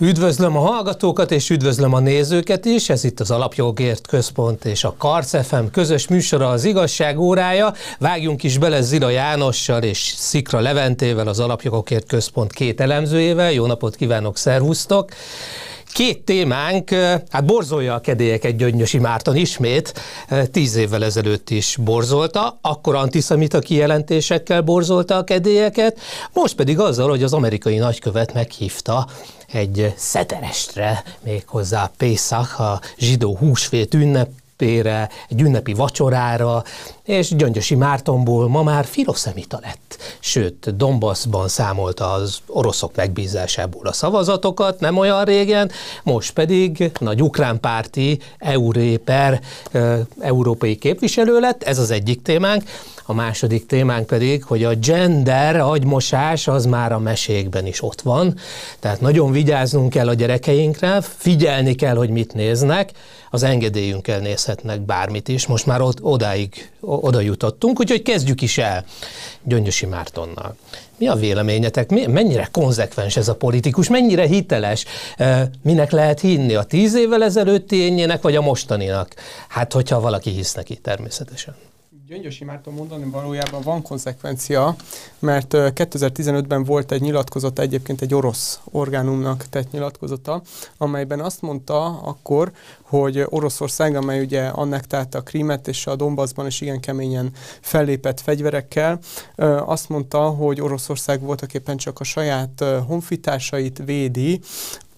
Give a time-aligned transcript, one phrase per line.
[0.00, 4.94] Üdvözlöm a hallgatókat és üdvözlöm a nézőket is, ez itt az Alapjogért Központ és a
[4.98, 7.72] Karc FM közös műsora az igazság órája.
[7.98, 13.52] Vágjunk is bele Zira Jánossal és Szikra Leventével, az Alapjogokért Központ két elemzőjével.
[13.52, 15.10] Jó napot kívánok, szervusztok!
[15.92, 16.90] Két témánk,
[17.30, 20.00] hát borzolja a kedélyeket Gyöngyösi Márton ismét,
[20.50, 26.00] tíz évvel ezelőtt is borzolta, akkor antiszemita kijelentésekkel borzolta a kedélyeket,
[26.32, 29.06] most pedig azzal, hogy az amerikai nagykövet meghívta
[29.52, 36.62] egy szeterestre, méghozzá Pészak, a zsidó húsvét ünnep ünnepére, egy ünnepi vacsorára,
[37.04, 39.96] és Gyöngyösi Mártonból ma már filoszemita lett.
[40.18, 45.70] Sőt, Donbassban számolta az oroszok megbízásából a szavazatokat, nem olyan régen,
[46.02, 49.40] most pedig nagy ukrán párti Euréper
[50.20, 52.62] európai képviselő lett, ez az egyik témánk.
[53.04, 58.34] A második témánk pedig, hogy a gender agymosás az már a mesékben is ott van,
[58.80, 62.90] tehát nagyon vigyáznunk kell a gyerekeinkre, figyelni kell, hogy mit néznek,
[63.30, 68.84] az engedélyünkkel nézhetnek bármit is, most már ott, odáig, oda jutottunk, úgyhogy kezdjük is el
[69.42, 70.56] Gyöngyösi Mártonnal.
[70.96, 71.90] Mi a véleményetek?
[72.06, 73.88] Mennyire konzekvens ez a politikus?
[73.88, 74.84] Mennyire hiteles?
[75.62, 76.54] Minek lehet hinni?
[76.54, 79.14] A tíz évvel ezelőtti énjének, vagy a mostaninak?
[79.48, 81.54] Hát, hogyha valaki hisz neki, természetesen.
[82.08, 84.76] Gyöngyösi Márton mondani valójában van konzekvencia,
[85.18, 90.42] mert 2015-ben volt egy nyilatkozata, egyébként egy orosz orgánumnak tett nyilatkozata,
[90.76, 96.60] amelyben azt mondta akkor, hogy Oroszország, amely ugye annektálta a Krímet és a Donbassban is
[96.60, 98.98] igen keményen fellépett fegyverekkel,
[99.64, 104.40] azt mondta, hogy Oroszország voltak éppen csak a saját honfitársait védi,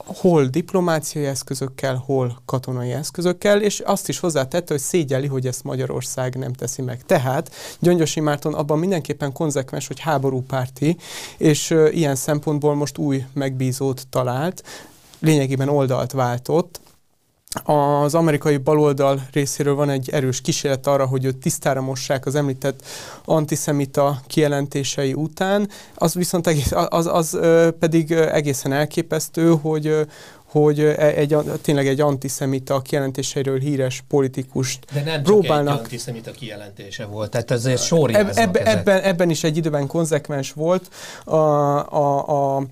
[0.06, 6.36] hol diplomáciai eszközökkel, hol katonai eszközökkel, és azt is hozzátette, hogy szégyeli, hogy ezt Magyarország
[6.36, 7.02] nem teszi meg.
[7.02, 10.96] Tehát Gyöngyösi Márton abban mindenképpen konzekvens, hogy háborúpárti,
[11.36, 14.62] és ilyen szempontból most új megbízót talált,
[15.20, 16.80] lényegében oldalt váltott,
[17.64, 22.82] az amerikai baloldal részéről van egy erős kísérlet arra, hogy őt tisztára mossák az említett
[23.24, 27.38] antiszemita kijelentései után, az viszont egész, az, az
[27.78, 30.06] pedig egészen elképesztő, hogy,
[30.44, 35.74] hogy e, egy, tényleg egy antiszemita kijelentéseiről híres politikust De nem próbálnak.
[35.74, 40.52] egy antiszemita kijelentése volt, tehát ezért sorjáznak eb, eb, ebben, ebben is egy időben konzekvens
[40.52, 40.88] volt.
[41.24, 42.62] A, a, a,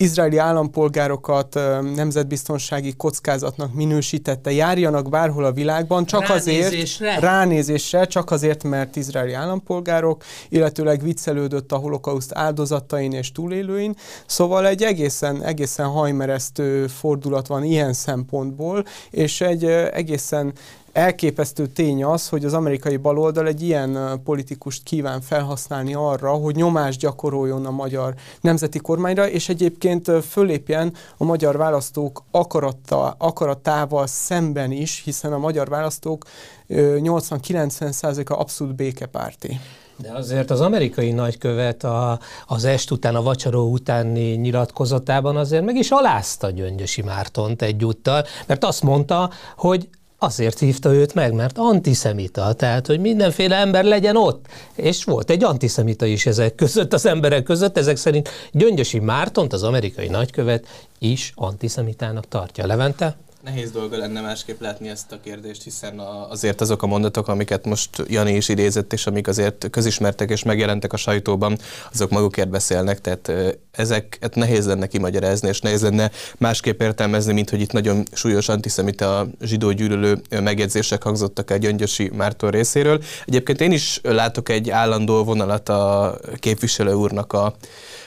[0.00, 1.54] izraeli állampolgárokat
[1.94, 7.08] nemzetbiztonsági kockázatnak minősítette, járjanak bárhol a világban, csak ránézésre.
[7.08, 13.94] azért, ránézésre, csak azért, mert izraeli állampolgárok, illetőleg viccelődött a holokauszt áldozatain és túlélőin,
[14.26, 20.52] szóval egy egészen, egészen hajmeresztő fordulat van ilyen szempontból, és egy egészen
[20.98, 26.98] elképesztő tény az, hogy az amerikai baloldal egy ilyen politikust kíván felhasználni arra, hogy nyomást
[26.98, 35.02] gyakoroljon a magyar nemzeti kormányra, és egyébként fölépjen a magyar választók akarata, akaratával szemben is,
[35.04, 36.24] hiszen a magyar választók
[36.68, 39.60] 80-90%-a abszolút békepárti.
[39.96, 45.76] De azért az amerikai nagykövet a, az est után, a vacsoró utáni nyilatkozatában azért meg
[45.76, 49.88] is alázta Gyöngyösi Mártont egyúttal, mert azt mondta, hogy
[50.20, 54.46] Azért hívta őt meg, mert antiszemita, tehát hogy mindenféle ember legyen ott.
[54.74, 59.62] És volt egy antiszemita is ezek között, az emberek között, ezek szerint Gyöngyösi Mártont, az
[59.62, 60.66] amerikai nagykövet
[60.98, 62.66] is antiszemitának tartja.
[62.66, 63.16] Levente?
[63.44, 67.64] Nehéz dolga lenne másképp látni ezt a kérdést, hiszen a, azért azok a mondatok, amiket
[67.64, 71.58] most Jani is idézett, és amik azért közismertek és megjelentek a sajtóban,
[71.92, 73.32] azok magukért beszélnek, tehát
[73.70, 79.26] ezeket nehéz lenne kimagyarázni, és nehéz lenne másképp értelmezni, mint hogy itt nagyon súlyos antiszemita
[79.40, 83.02] zsidó gyűlölő megjegyzések hangzottak el Gyöngyösi Márton részéről.
[83.26, 87.54] Egyébként én is látok egy állandó vonalat a képviselő úrnak a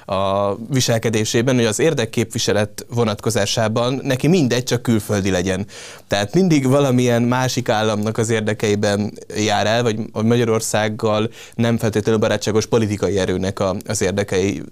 [0.05, 5.65] a viselkedésében, hogy az érdekképviselet vonatkozásában neki mindegy, csak külföldi legyen.
[6.07, 13.19] Tehát mindig valamilyen másik államnak az érdekeiben jár el, vagy Magyarországgal nem feltétlenül barátságos politikai
[13.19, 14.63] erőnek a, az érdekei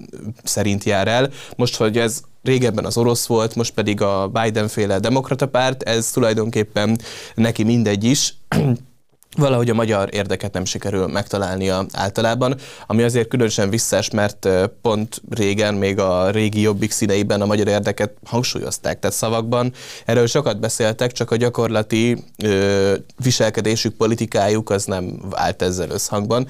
[0.44, 1.30] szerint jár el.
[1.56, 7.00] Most, hogy ez régebben az orosz volt, most pedig a Biden-féle demokrata párt, ez tulajdonképpen
[7.36, 8.34] neki mindegy is
[9.38, 12.56] valahogy a magyar érdeket nem sikerül megtalálnia általában,
[12.88, 14.50] ami azért különösen visszás, mert
[14.82, 19.74] pont régen, még a régi jobbik színeiben a magyar érdeket hangsúlyozták, tehát szavakban
[20.06, 26.48] erről sokat beszéltek, csak a gyakorlati ö, viselkedésük, politikájuk az nem állt ezzel összhangban.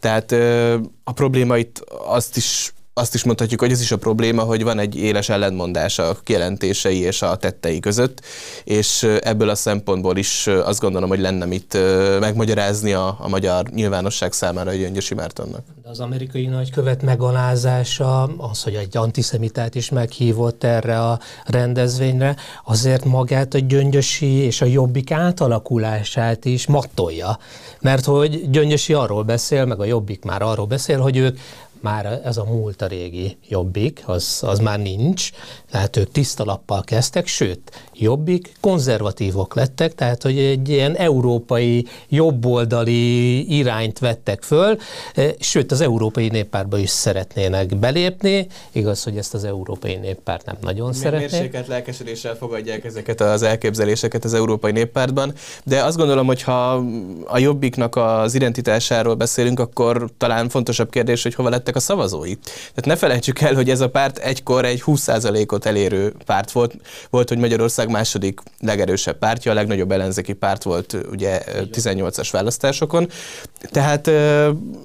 [0.00, 4.42] Tehát ö, a probléma itt azt is azt is mondhatjuk, hogy ez is a probléma,
[4.42, 8.20] hogy van egy éles ellentmondás a kijelentései és a tettei között,
[8.64, 11.78] és ebből a szempontból is azt gondolom, hogy lenne mit
[12.20, 15.60] megmagyarázni a, a magyar nyilvánosság számára, hogy Gyöngyösi Mártonnak.
[15.82, 23.04] De az amerikai nagykövet megalázása, az, hogy egy antiszemitát is meghívott erre a rendezvényre, azért
[23.04, 27.38] magát a Gyöngyösi és a Jobbik átalakulását is mattolja.
[27.80, 31.38] Mert hogy Gyöngyösi arról beszél, meg a Jobbik már arról beszél, hogy ők
[31.82, 35.30] már ez a múlt a régi jobbik, az, az már nincs,
[35.70, 43.56] tehát ők tiszta lappal kezdtek, sőt, jobbik konzervatívok lettek, tehát hogy egy ilyen európai jobboldali
[43.56, 44.78] irányt vettek föl,
[45.14, 50.56] e, sőt az európai néppártba is szeretnének belépni, igaz, hogy ezt az európai néppárt nem
[50.60, 51.26] nagyon szeretné.
[51.26, 55.34] Mérséket lelkesedéssel fogadják ezeket az elképzeléseket az európai néppártban,
[55.64, 56.84] de azt gondolom, hogy ha
[57.26, 62.34] a jobbiknak az identitásáról beszélünk, akkor talán fontosabb kérdés, hogy hova lettek a szavazói.
[62.34, 66.74] Tehát ne felejtsük el, hogy ez a párt egykor egy 20%-ot elérő párt volt,
[67.10, 71.42] volt, hogy Magyarország ország második legerősebb pártja, a legnagyobb ellenzéki párt volt ugye
[71.72, 73.08] 18-as választásokon.
[73.60, 74.10] Tehát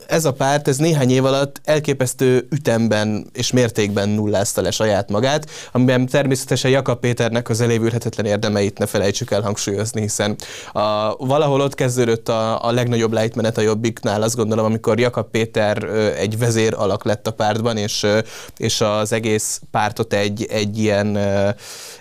[0.07, 5.49] ez a párt, ez néhány év alatt elképesztő ütemben és mértékben nullázta le saját magát,
[5.71, 10.35] amiben természetesen Jakab Péternek az elévülhetetlen érdemeit ne felejtsük el hangsúlyozni, hiszen
[10.71, 15.83] a, valahol ott kezdődött a, a legnagyobb lejtmenet a Jobbiknál, azt gondolom, amikor Jakab Péter
[16.17, 18.05] egy vezér alak lett a pártban, és,
[18.57, 21.17] és az egész pártot egy, egy ilyen,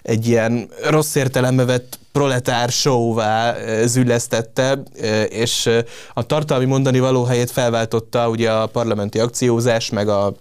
[0.02, 4.82] egy ilyen rossz értelembe vett proletár showvá züllesztette,
[5.28, 5.70] és
[6.14, 10.32] a tartalmi mondani való helyét felváltotta ugye a parlamenti akciózás, meg a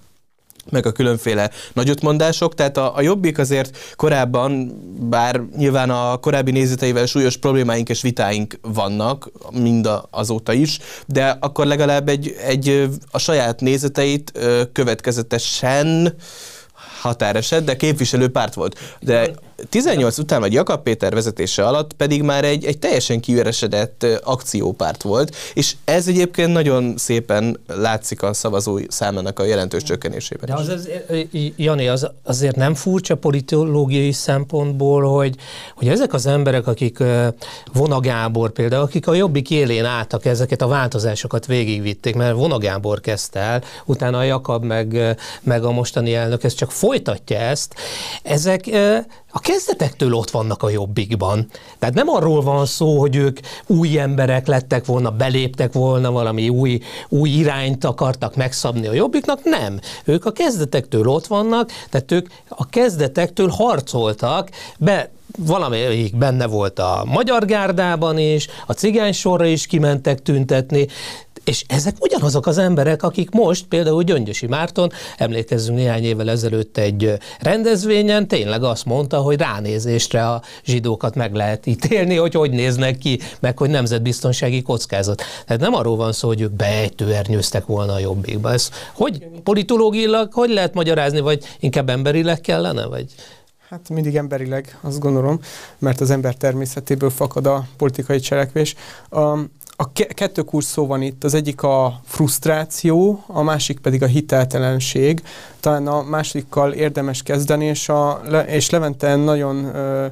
[0.70, 4.74] meg a különféle nagyotmondások, tehát a, a Jobbik azért korábban,
[5.10, 11.38] bár nyilván a korábbi nézeteivel súlyos problémáink és vitáink vannak, mind a, azóta is, de
[11.40, 14.40] akkor legalább egy, egy a saját nézeteit
[14.74, 16.16] következetesen
[17.02, 18.80] határeset, de képviselő párt volt.
[19.00, 19.32] De
[19.70, 25.36] 18 után, vagy Jakab Péter vezetése alatt pedig már egy, egy teljesen kiüresedett akciópárt volt,
[25.54, 30.46] és ez egyébként nagyon szépen látszik a szavazói számának a jelentős csökkenésében.
[30.46, 30.90] De az, az
[31.56, 35.36] Jani, az azért nem furcsa politológiai szempontból, hogy,
[35.76, 37.04] hogy ezek az emberek, akik
[37.74, 43.00] Vona Gábor például, akik a jobbik élén álltak ezeket a változásokat végigvitték, mert Vona Gábor
[43.00, 47.76] kezdte el, utána a Jakab meg, meg a mostani elnök, ez csak folytatja ezt.
[48.24, 48.70] Ezek
[49.32, 51.48] a kezdetektől ott vannak a jobbikban.
[51.80, 56.80] Tehát nem arról van szó, hogy ők új emberek lettek volna, beléptek volna, valami új,
[57.10, 59.80] új irányt akartak megszabni a jobbiknak, nem.
[60.06, 64.50] Ők a kezdetektől ott vannak, tehát ők a kezdetektől harcoltak,
[64.80, 70.88] be valamelyik benne volt a magyar gárdában is, a cigány sorra is kimentek tüntetni,
[71.44, 77.18] és ezek ugyanazok az emberek, akik most, például Gyöngyösi Márton, emlékezzünk néhány évvel ezelőtt egy
[77.40, 83.20] rendezvényen, tényleg azt mondta, hogy ránézésre a zsidókat meg lehet ítélni, hogy hogy néznek ki,
[83.40, 85.22] meg hogy nemzetbiztonsági kockázat.
[85.46, 88.52] Tehát nem arról van szó, hogy ők beejtőernyőztek volna a jobbikba.
[88.52, 93.06] Ez hogy politológilag, hogy lehet magyarázni, vagy inkább emberileg kellene, vagy...
[93.70, 95.40] Hát mindig emberileg, azt gondolom,
[95.78, 98.76] mert az ember természetéből fakad a politikai cselekvés.
[99.10, 104.06] Um, a kettő kurz szó van itt, az egyik a frusztráció, a másik pedig a
[104.06, 105.22] hiteltelenség.
[105.60, 110.06] Talán a másodikkal érdemes kezdeni, és, a, és Levente nagyon ö,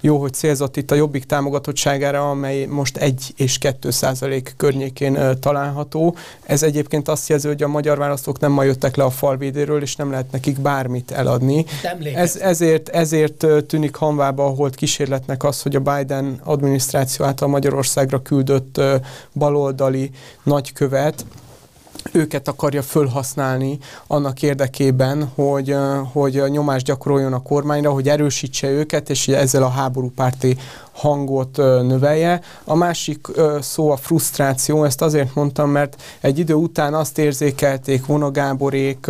[0.00, 6.16] jó, hogy célzott itt a jobbik támogatottságára, amely most 1 és 2 százalék környékén található.
[6.42, 9.96] Ez egyébként azt jelzi, hogy a magyar választók nem ma jöttek le a falvédéről, és
[9.96, 11.64] nem lehet nekik bármit eladni.
[12.14, 18.22] Ez, ezért, ezért tűnik hanvába a holt kísérletnek az, hogy a Biden adminisztráció által Magyarországra
[18.22, 18.80] küldött
[19.32, 20.10] baloldali
[20.42, 21.24] nagykövet,
[22.12, 25.76] őket akarja fölhasználni annak érdekében, hogy,
[26.12, 30.56] hogy nyomást gyakoroljon a kormányra, hogy erősítse őket, és ezzel a háborúpárti
[30.92, 32.40] hangot növelje.
[32.64, 33.26] A másik
[33.60, 39.06] szó a frusztráció, ezt azért mondtam, mert egy idő után azt érzékelték Vona Gáborék,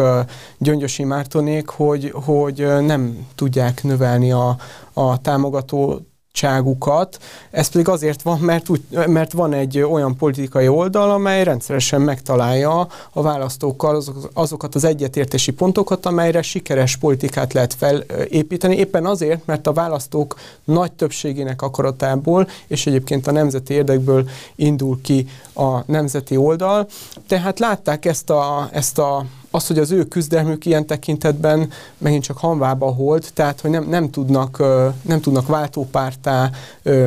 [0.59, 4.56] Gyöngyösi Mártonék, hogy, hogy nem tudják növelni a,
[4.92, 6.00] a támogató
[6.40, 7.18] cságukat.
[7.50, 12.88] Ez pedig azért van, mert, úgy, mert van egy olyan politikai oldal, amely rendszeresen megtalálja
[13.12, 18.76] a választókkal azok, azokat az egyetértési pontokat, amelyre sikeres politikát lehet felépíteni.
[18.76, 25.26] Éppen azért, mert a választók nagy többségének akaratából, és egyébként a nemzeti érdekből indul ki
[25.54, 26.87] a nemzeti oldal.
[27.26, 32.38] Tehát látták ezt a, ezt a az, hogy az ő küzdelmük ilyen tekintetben megint csak
[32.38, 34.59] hanvába volt, tehát hogy nem, nem, tudnak,
[35.02, 36.50] nem tudnak váltópártá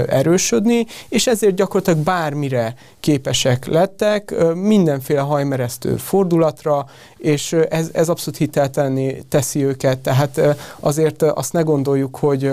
[0.08, 6.86] erősödni, és ezért gyakorlatilag bármire képesek lettek, mindenféle hajmeresztő fordulatra,
[7.18, 10.42] és ez, ez abszolút hiteltenni teszi őket, tehát
[10.80, 12.52] azért azt ne gondoljuk, hogy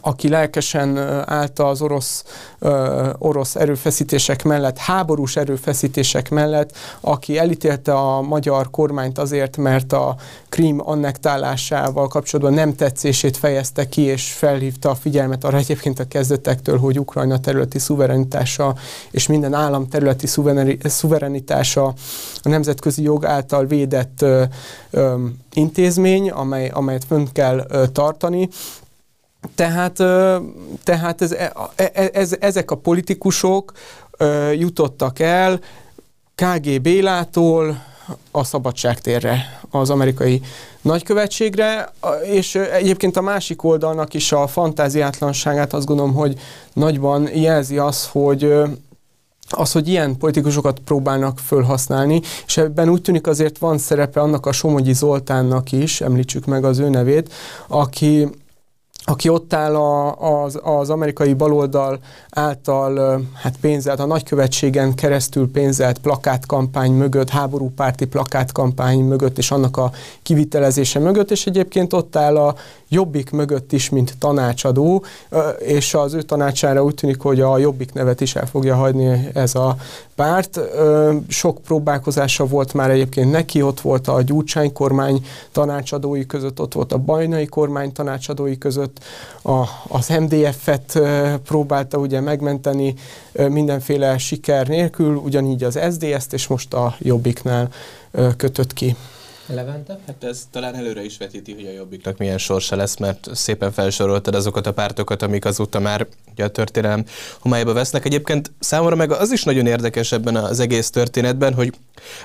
[0.00, 2.24] aki lelkesen állta az orosz,
[3.18, 10.16] orosz erőfeszítések mellett, háborús erőfeszítések mellett, aki elítélte a magyar kormányt azért, mert a
[10.48, 16.78] Krím annektálásával kapcsolatban nem tetszését fejezte ki, és felhívta a figyelmet arra egyébként a kezdetektől,
[16.78, 18.74] hogy Ukrajna területi szuverenitása
[19.10, 20.26] és minden állam területi
[20.82, 21.84] szuverenitása
[22.42, 24.24] a nemzetközi jog által védett
[25.52, 28.48] intézmény, amely, amelyet fönt kell tartani,
[29.54, 29.96] tehát,
[30.84, 33.72] tehát ez, e, e, ez, ezek a politikusok
[34.52, 35.60] jutottak el
[36.34, 37.82] KG Bélától
[38.30, 40.40] a szabadságtérre, az amerikai
[40.82, 41.92] nagykövetségre,
[42.24, 46.38] és egyébként a másik oldalnak is a fantáziátlanságát azt gondolom, hogy
[46.72, 48.52] nagyban jelzi az, hogy
[49.48, 54.52] az, hogy ilyen politikusokat próbálnak fölhasználni, és ebben úgy tűnik azért van szerepe annak a
[54.52, 57.32] Somogyi Zoltánnak is, említsük meg az ő nevét,
[57.66, 58.28] aki
[59.04, 61.98] aki ott áll a, az, az amerikai baloldal
[62.30, 69.90] által hát pénzelt, a nagykövetségen keresztül pénzelt plakátkampány mögött, háborúpárti plakátkampány mögött, és annak a
[70.22, 72.54] kivitelezése mögött, és egyébként ott áll a
[72.92, 75.04] Jobbik mögött is, mint tanácsadó,
[75.58, 79.54] és az ő tanácsára úgy tűnik, hogy a Jobbik nevet is el fogja hagyni ez
[79.54, 79.76] a
[80.14, 80.60] párt.
[81.28, 86.92] Sok próbálkozása volt már egyébként neki, ott volt a Gyurcsány kormány tanácsadói között, ott volt
[86.92, 88.98] a Bajnai kormány tanácsadói között,
[89.42, 91.00] a, az MDF-et
[91.44, 92.94] próbálta ugye megmenteni
[93.32, 97.68] mindenféle siker nélkül, ugyanígy az SDS-t, és most a Jobbiknál
[98.36, 98.96] kötött ki.
[99.46, 99.98] Levente?
[100.06, 104.34] Hát ez talán előre is vetíti, hogy a Jobbiknak milyen sorsa lesz, mert szépen felsoroltad
[104.34, 107.04] azokat a pártokat, amik azóta már ugye a történelem
[107.38, 108.04] homályba vesznek.
[108.04, 111.72] Egyébként számomra meg az is nagyon érdekes ebben az egész történetben, hogy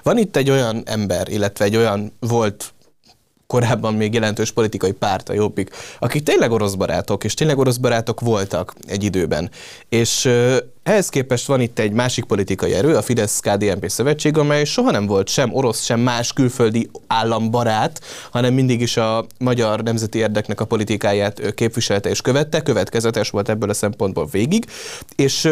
[0.04, 2.74] van itt egy olyan ember, illetve egy olyan volt
[3.48, 8.20] korábban még jelentős politikai párt, a Jobbik, akik tényleg orosz barátok, és tényleg orosz barátok
[8.20, 9.50] voltak egy időben.
[9.90, 10.30] És
[10.84, 15.28] ehhez képest van itt egy másik politikai erő, a Fidesz-KDNP szövetség, amely soha nem volt
[15.28, 18.02] sem orosz, sem más külföldi állambarát,
[18.32, 23.70] hanem mindig is a magyar nemzeti érdeknek a politikáját képviselte és követte, következetes volt ebből
[23.70, 24.66] a szempontból végig,
[25.16, 25.50] és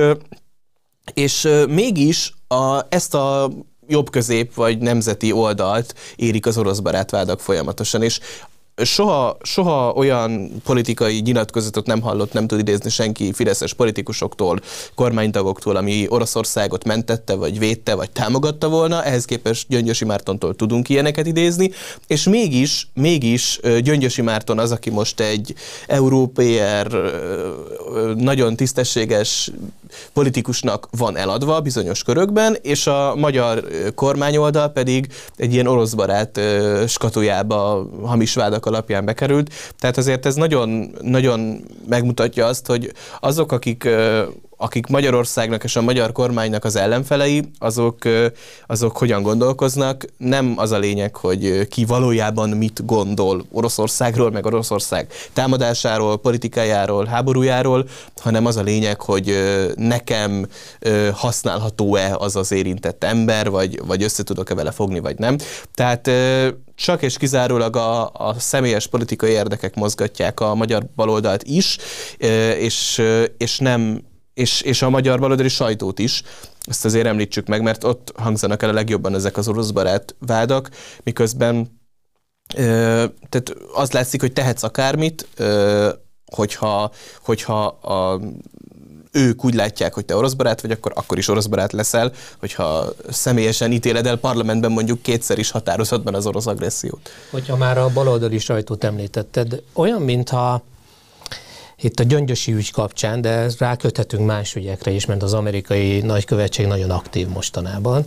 [1.13, 3.51] és mégis a, ezt a
[3.87, 8.19] jobb-közép vagy nemzeti oldalt érik az orosz barátvádak folyamatosan, és
[8.83, 14.59] soha, soha olyan politikai nyilatkozatot nem hallott, nem tud idézni senki fideszes politikusoktól,
[14.95, 19.03] kormánytagoktól, ami Oroszországot mentette, vagy védte, vagy támogatta volna.
[19.03, 21.71] Ehhez képest Gyöngyösi Mártontól tudunk ilyeneket idézni,
[22.07, 25.55] és mégis, mégis Gyöngyösi Márton az, aki most egy
[25.87, 26.87] európér,
[28.15, 29.51] nagyon tisztességes
[30.13, 36.39] politikusnak van eladva bizonyos körökben, és a magyar kormányoldal pedig egy ilyen oroszbarát
[36.87, 39.53] skatujába hamis vádak alapján bekerült.
[39.79, 43.89] Tehát azért ez nagyon, nagyon megmutatja azt, hogy azok, akik
[44.57, 47.97] akik Magyarországnak és a magyar kormánynak az ellenfelei, azok,
[48.67, 50.05] azok hogyan gondolkoznak.
[50.17, 57.87] Nem az a lényeg, hogy ki valójában mit gondol Oroszországról, meg Oroszország támadásáról, politikájáról, háborújáról,
[58.21, 59.35] hanem az a lényeg, hogy
[59.75, 60.47] nekem
[61.13, 65.37] használható-e az az érintett ember, vagy, vagy össze tudok-e vele fogni, vagy nem.
[65.73, 66.09] Tehát
[66.75, 71.77] csak és kizárólag a, a személyes politikai érdekek mozgatják a magyar baloldalt is,
[72.57, 73.01] és,
[73.37, 74.01] és nem
[74.35, 76.23] és, és a magyar baloldali sajtót is.
[76.65, 80.69] Ezt azért említsük meg, mert ott hangzanak el a legjobban ezek az orosz barát vádak,
[81.03, 81.79] miközben
[82.55, 82.61] ö,
[83.29, 85.89] tehát az látszik, hogy tehetsz akármit, ö,
[86.25, 88.19] hogyha, hogyha a
[89.11, 92.93] ők úgy látják, hogy te orosz barát vagy, akkor, akkor is orosz barát leszel, hogyha
[93.09, 97.09] személyesen ítéled el parlamentben mondjuk kétszer is határozatban az orosz agressziót.
[97.31, 100.63] Hogyha már a baloldali sajtót említetted, olyan, mintha
[101.81, 106.89] itt a gyöngyösi ügy kapcsán, de ráköthetünk más ügyekre is, mert az amerikai nagykövetség nagyon
[106.89, 108.05] aktív mostanában.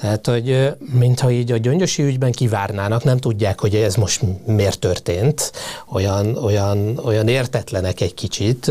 [0.00, 5.52] Tehát, hogy mintha így a gyöngyösi ügyben kivárnának, nem tudják, hogy ez most miért történt,
[5.92, 8.70] olyan, olyan, olyan értetlenek egy kicsit,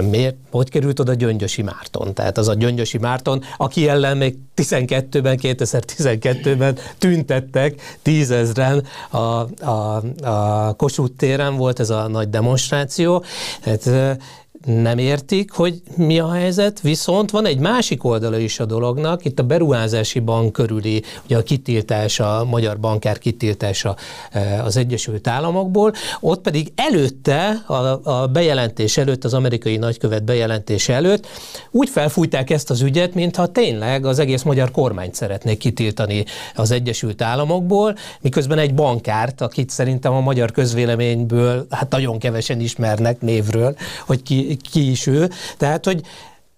[0.00, 2.14] miért, hogy került oda Gyöngyösi Márton.
[2.14, 10.72] Tehát az a Gyöngyösi Márton, aki ellen még 12-ben, 2012-ben tüntettek tízezren a, a, a
[10.76, 13.24] Kossuth téren volt ez a nagy demonstráció.
[13.60, 14.18] Tehát
[14.66, 19.38] nem értik, hogy mi a helyzet, viszont van egy másik oldala is a dolognak, itt
[19.38, 23.96] a beruházási bank körüli, ugye a kitiltás, a magyar bankár kitiltása
[24.30, 30.88] e, az Egyesült Államokból, ott pedig előtte, a, a bejelentés előtt, az amerikai nagykövet bejelentés
[30.88, 31.26] előtt
[31.70, 37.22] úgy felfújták ezt az ügyet, mintha tényleg az egész magyar kormányt szeretnék kitiltani az Egyesült
[37.22, 44.22] Államokból, miközben egy bankárt, akit szerintem a magyar közvéleményből hát nagyon kevesen ismernek névről, hogy
[44.22, 45.30] ki, ki is ő.
[45.56, 46.02] Tehát, hogy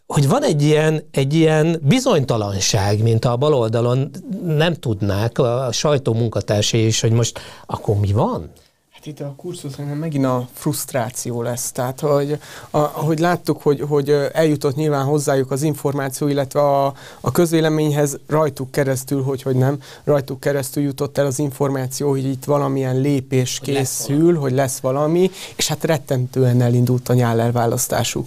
[0.07, 4.11] hogy van egy ilyen, egy ilyen bizonytalanság, mint a baloldalon
[4.47, 8.51] nem tudnák a sajtó munkatársai is, hogy most akkor mi van?
[8.99, 11.73] Hát itt a kurzus szerintem megint a frusztráció lesz.
[11.73, 12.33] Tehát, hogy,
[12.71, 18.71] a, ahogy láttuk, hogy, hogy eljutott nyilván hozzájuk az információ, illetve a, a közvéleményhez rajtuk
[18.71, 23.75] keresztül, hogy, hogy nem, rajtuk keresztül jutott el az információ, hogy itt valamilyen lépés hogy
[23.75, 28.27] készül, lesz hogy lesz valami, és hát rettentően elindult a nyállelválasztásuk.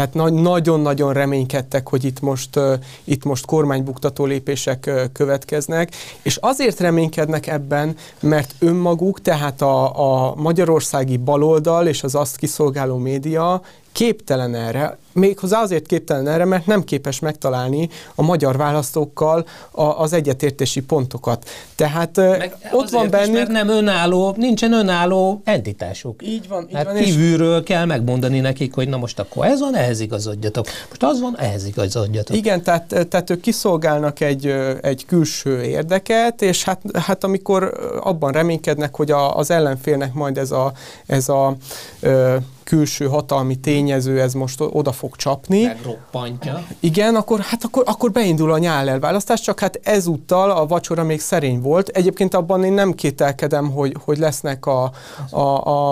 [0.00, 2.60] Tehát nagyon-nagyon reménykedtek, hogy itt most,
[3.04, 11.16] itt most kormánybuktató lépések következnek, és azért reménykednek ebben, mert önmaguk, tehát a, a magyarországi
[11.16, 17.18] baloldal és az azt kiszolgáló média képtelen erre, méghozzá azért képtelen erre, mert nem képes
[17.18, 21.48] megtalálni a magyar választókkal a, az egyetértési pontokat.
[21.74, 23.28] Tehát Meg ott van bennük...
[23.28, 26.22] Is, mert nem önálló, nincsen önálló entitásuk.
[26.22, 26.66] Így van.
[26.68, 27.64] Így hát van kívülről és...
[27.64, 30.66] kell megmondani nekik, hogy na most akkor ez van, ehhez igazodjatok.
[30.88, 32.36] Most az van, ehhez igazodjatok.
[32.36, 34.46] Igen, tehát, tehát ők kiszolgálnak egy,
[34.80, 40.50] egy külső érdeket, és hát, hát amikor abban reménykednek, hogy a, az ellenfélnek majd ez
[40.50, 40.72] a,
[41.06, 41.56] ez a
[42.00, 45.62] ö, külső hatalmi tényező, ez most oda fog csapni.
[45.62, 46.66] Megroppantja.
[46.80, 51.60] Igen, akkor, hát akkor, akkor beindul a nyállelválasztás, csak hát ezúttal a vacsora még szerény
[51.60, 51.88] volt.
[51.88, 54.92] Egyébként abban én nem kételkedem, hogy, hogy lesznek a,
[55.30, 55.40] a,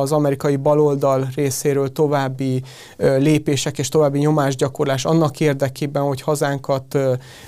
[0.00, 2.62] az amerikai baloldal részéről további
[2.97, 6.99] lépések és további nyomásgyakorlás annak érdekében, hogy hazánkat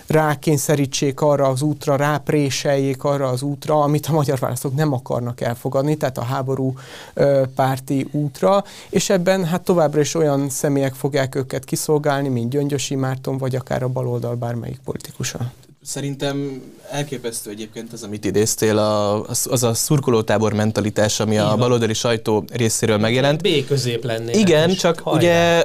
[0.06, 5.96] rákényszerítsék arra az útra, rápréseljék arra az útra, amit a magyar választók nem akarnak elfogadni,
[5.96, 6.74] tehát a háború
[7.54, 13.38] párti útra, és ebben hát továbbra is olyan személyek fogják őket kiszolgálni, mint Gyöngyösi Márton,
[13.38, 15.52] vagy akár a baloldal bármelyik politikusa.
[15.82, 22.44] Szerintem elképesztő egyébként az, amit idéztél, a, az a szurkolótábor mentalitás, ami a baloldali sajtó
[22.52, 23.42] részéről megjelent.
[23.42, 24.36] B közép lennének.
[24.36, 25.18] Igen, csak hajrá.
[25.18, 25.64] ugye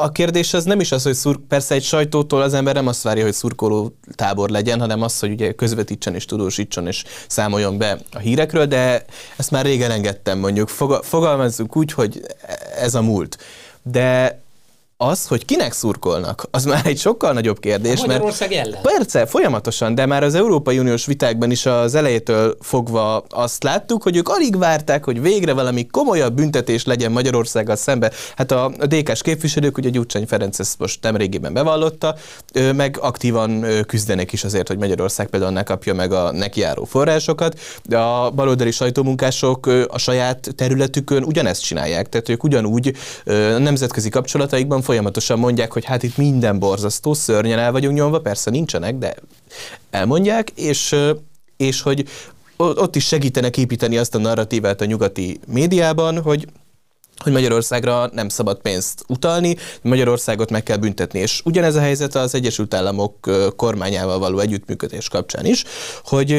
[0.00, 3.02] a kérdés az nem is az, hogy szur, persze egy sajtótól az ember nem azt
[3.02, 7.98] várja, hogy szurkoló tábor legyen, hanem az, hogy ugye közvetítsen és tudósítson és számoljon be
[8.12, 9.04] a hírekről, de
[9.36, 10.68] ezt már régen engedtem mondjuk.
[11.02, 12.22] Fogalmazzuk úgy, hogy
[12.80, 13.38] ez a múlt.
[13.82, 14.40] De
[15.00, 18.00] az, hogy kinek szurkolnak, az már egy sokkal nagyobb kérdés.
[18.00, 18.82] A Magyarország mert ellen.
[18.82, 24.16] Persze, folyamatosan, de már az Európai Uniós vitákban is az elejétől fogva azt láttuk, hogy
[24.16, 28.12] ők alig várták, hogy végre valami komolyabb büntetés legyen Magyarországgal szembe.
[28.36, 32.14] Hát a, a DK-s képviselők, ugye Gyurcsány Ferenc ezt most nemrégiben bevallotta,
[32.74, 37.60] meg aktívan küzdenek is azért, hogy Magyarország például ne kapja meg a neki járó forrásokat.
[37.84, 42.92] De a baloldali sajtómunkások a saját területükön ugyanezt csinálják, tehát ők ugyanúgy
[43.58, 48.98] nemzetközi kapcsolataikban folyamatosan mondják, hogy hát itt minden borzasztó, szörnyen el vagyunk nyomva, persze nincsenek,
[48.98, 49.14] de
[49.90, 50.96] elmondják, és,
[51.56, 52.08] és hogy
[52.56, 56.46] ott is segítenek építeni azt a narratívát a nyugati médiában, hogy
[57.18, 61.18] hogy Magyarországra nem szabad pénzt utalni, Magyarországot meg kell büntetni.
[61.18, 65.64] És ugyanez a helyzet az Egyesült Államok kormányával való együttműködés kapcsán is,
[66.04, 66.36] hogy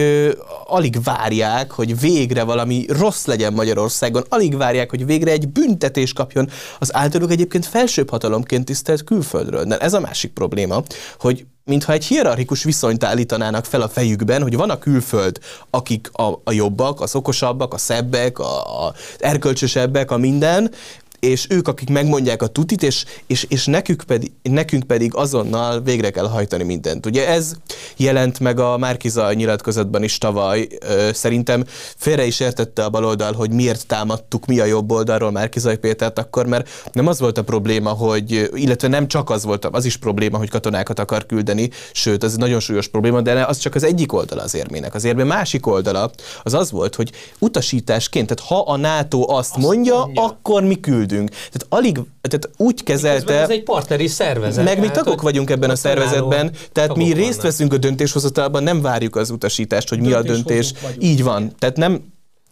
[0.65, 6.49] alig várják, hogy végre valami rossz legyen Magyarországon, alig várják, hogy végre egy büntetés kapjon
[6.79, 9.63] az általuk egyébként felsőbb hatalomként tisztelt külföldről.
[9.63, 10.83] De ez a másik probléma,
[11.19, 16.41] hogy mintha egy hierarchikus viszonyt állítanának fel a fejükben, hogy van a külföld, akik a,
[16.43, 20.71] a jobbak, az okosabbak, a szebbek, a, a erkölcsösebbek, a minden,
[21.19, 26.09] és ők, akik megmondják a tutit, és, és, és nekünk, pedig, nekünk pedig azonnal végre
[26.09, 27.05] kell hajtani mindent.
[27.05, 27.53] Ugye ez
[27.97, 30.67] jelent meg a Márkiza nyilatkozatban is tavaly.
[31.13, 31.63] Szerintem
[31.95, 36.45] félre is értette a baloldal, hogy miért támadtuk mi a jobb oldalról Márkizai Pétert akkor,
[36.45, 40.37] mert nem az volt a probléma, hogy, illetve nem csak az volt, az is probléma,
[40.37, 44.41] hogy katonákat akar küldeni, sőt, ez nagyon súlyos probléma, de az csak az egyik oldala
[44.41, 44.95] az érmének.
[44.95, 46.11] Az érme másik oldala
[46.43, 50.79] az az volt, hogy utasításként, tehát ha a NATO azt, azt mondja, mondja, akkor mi
[50.79, 51.29] küld küldünk.
[51.29, 53.33] Tehát alig, tehát úgy kezelte...
[53.33, 54.65] ez egy partneri szervezet.
[54.65, 57.41] Meg mi tagok vagyunk ebben a szervezetben, tehát mi részt vannak.
[57.41, 60.73] veszünk a döntéshozatalban, nem várjuk az utasítást, hogy mi a döntés.
[60.99, 61.55] Így van.
[61.59, 62.01] Tehát nem,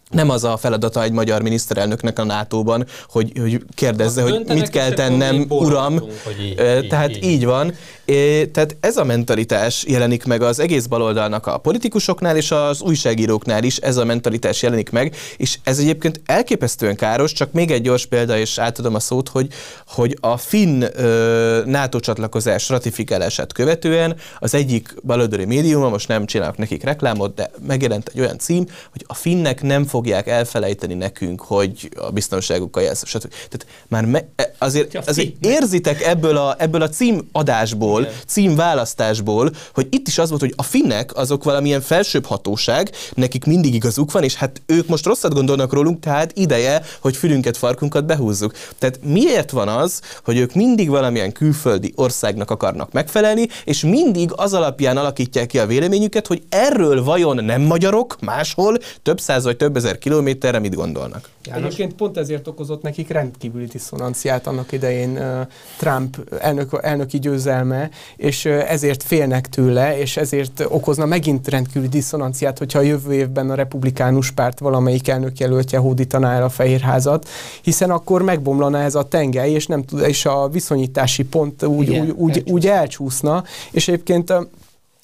[0.10, 4.92] nem az a feladata egy magyar miniszterelnöknek a NATO-ban, hogy, hogy kérdezze, hogy mit kell
[4.92, 6.02] tennem, uram.
[6.42, 7.74] Így, Tehát így, így van.
[8.06, 13.64] É, tehát ez a mentalitás jelenik meg az egész baloldalnak a politikusoknál és az újságíróknál
[13.64, 18.06] is, ez a mentalitás jelenik meg, és ez egyébként elképesztően káros, csak még egy gyors
[18.06, 19.48] példa, és átadom a szót, hogy,
[19.88, 26.58] hogy a finn ö, NATO csatlakozás ratifikálását követően az egyik baloldali médium, most nem csinálok
[26.58, 31.90] nekik reklámot, de megjelent egy olyan cím, hogy a finnek nem fogják elfelejteni nekünk, hogy
[31.96, 33.30] a biztonságukkal jelsz, stb.
[33.30, 39.88] Tehát már me, e, azért, azért érzitek ebből a, ebből a címadásból, cím címválasztásból, hogy
[39.90, 44.24] itt is az volt, hogy a finnek azok valamilyen felsőbb hatóság, nekik mindig igazuk van,
[44.24, 48.54] és hát ők most rosszat gondolnak rólunk, tehát ideje, hogy fülünket, farkunkat behúzzuk.
[48.80, 54.54] Tehát miért van az, hogy ők mindig valamilyen külföldi országnak akarnak megfelelni, és mindig az
[54.54, 59.76] alapján alakítják ki a véleményüket, hogy erről vajon nem magyarok máshol több száz vagy több
[59.76, 61.30] ezer kilométerre mit gondolnak?
[61.46, 61.64] János?
[61.66, 65.48] Egyébként pont ezért okozott nekik rendkívüli diszonanciát annak idején uh,
[65.78, 72.58] Trump elnök, elnöki győzelme, és uh, ezért félnek tőle, és ezért okozna megint rendkívüli diszonanciát,
[72.58, 77.28] hogyha a jövő évben a republikánus párt valamelyik elnökjelöltje hódítaná el a Fehérházat,
[77.62, 82.02] hiszen akkor megbomlana ez a tengely, és, nem tud, és a viszonyítási pont úgy, Igen,
[82.02, 84.34] úgy, úgy, úgy elcsúszna, és egyébként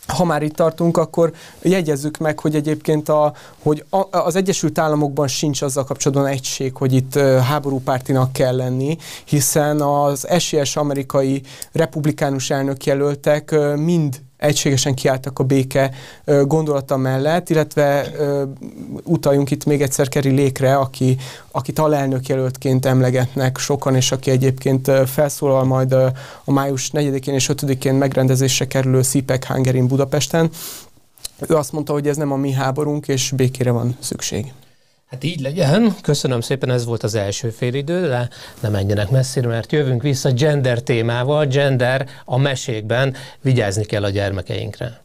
[0.08, 5.28] ha már itt tartunk, akkor jegyezzük meg, hogy egyébként a, hogy a, az Egyesült Államokban
[5.28, 13.56] sincs azzal kapcsolatban egység, hogy itt háborúpártinak kell lenni, hiszen az esélyes amerikai republikánus elnökjelöltek
[13.76, 15.92] mind egységesen kiálltak a béke
[16.44, 18.12] gondolata mellett, illetve
[19.04, 21.18] utaljunk itt még egyszer Keri Lékre, aki,
[21.52, 25.92] akit alelnök jelöltként emlegetnek sokan, és aki egyébként felszólal majd
[26.44, 30.50] a május 4-én és 5-én megrendezésre kerülő CPEC Hungarin Budapesten.
[31.48, 34.54] Ő azt mondta, hogy ez nem a mi háborunk, és békére van szükség.
[35.14, 35.96] Hát így legyen.
[36.02, 40.82] Köszönöm szépen, ez volt az első félidő, de ne menjenek messzire, mert jövünk vissza gender
[40.82, 41.46] témával.
[41.46, 43.16] Gender a mesékben.
[43.42, 45.02] Vigyázni kell a gyermekeinkre.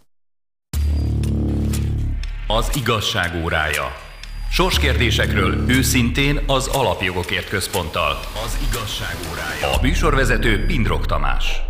[2.47, 3.93] Az igazság órája.
[4.51, 8.19] Sorskérdésekről őszintén az Alapjogokért Központtal.
[8.45, 9.77] Az igazság órája.
[9.77, 11.68] A műsorvezető Pindrok Tamás.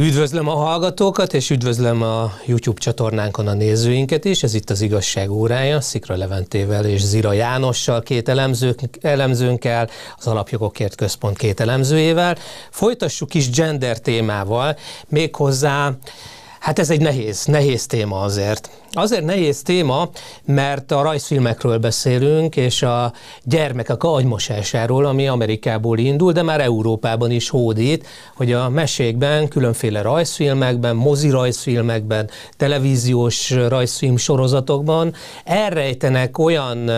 [0.00, 4.42] Üdvözlöm a hallgatókat, és üdvözlöm a YouTube csatornánkon a nézőinket is.
[4.42, 10.94] Ez itt az igazság órája, Szikra Leventével és Zira Jánossal, két elemzők, elemzőnkkel, az Alapjogokért
[10.94, 12.36] Központ két elemzőjével.
[12.70, 14.76] Folytassuk is gender témával,
[15.08, 15.92] méghozzá
[16.60, 18.70] Hát ez egy nehéz, nehéz téma azért.
[18.92, 20.08] Azért nehéz téma,
[20.44, 27.48] mert a rajzfilmekről beszélünk, és a gyermekek agymosásáról, ami Amerikából indul, de már Európában is
[27.48, 36.90] hódít, hogy a mesékben, különféle rajzfilmekben, mozi rajzfilmekben, televíziós rajzfilm sorozatokban elrejtenek olyan,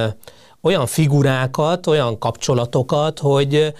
[0.60, 3.74] olyan figurákat, olyan kapcsolatokat, hogy,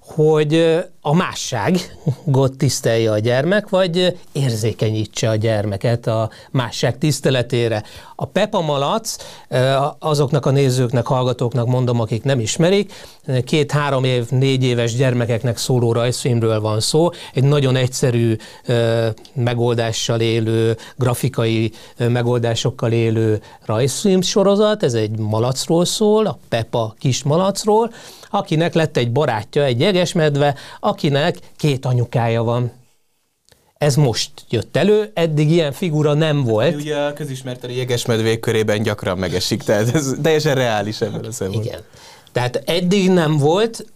[0.00, 7.82] hogy a másságot tisztelje a gyermek, vagy érzékenyítse a gyermeket a másság tiszteletére.
[8.16, 9.16] A Pepa Malac,
[9.98, 12.92] azoknak a nézőknek, hallgatóknak mondom, akik nem ismerik,
[13.44, 18.36] két-három év, négy éves gyermekeknek szóló rajzfilmről van szó, egy nagyon egyszerű
[19.34, 27.92] megoldással élő, grafikai megoldásokkal élő rajzfilm sorozat, ez egy malacról szól, a Pepa kis malacról,
[28.30, 30.54] akinek lett egy barátja, egy jegesmedve,
[30.92, 32.72] akinek két anyukája van.
[33.78, 36.74] Ez most jött elő, eddig ilyen figura nem volt.
[36.74, 41.72] Ugye a közismert a jegesmedvék körében gyakran megesik, tehát ez teljesen reális ebből a szempontból.
[41.72, 41.80] Igen.
[42.32, 43.86] Tehát eddig nem volt,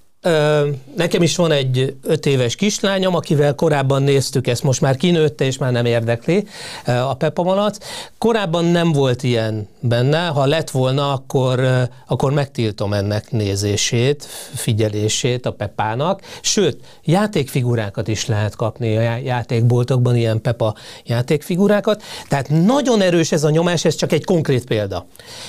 [0.97, 5.59] Nekem is van egy öt éves kislányom, akivel korábban néztük ezt, most már kinőtte, és
[5.59, 6.47] már nem érdekli
[6.85, 7.79] a Peppa Malac.
[8.19, 11.69] Korábban nem volt ilyen benne, ha lett volna, akkor,
[12.07, 16.23] akkor megtiltom ennek nézését, figyelését a Pepának.
[16.41, 22.03] Sőt, játékfigurákat is lehet kapni a játékboltokban, ilyen Pepa játékfigurákat.
[22.29, 25.07] Tehát nagyon erős ez a nyomás, ez csak egy konkrét példa.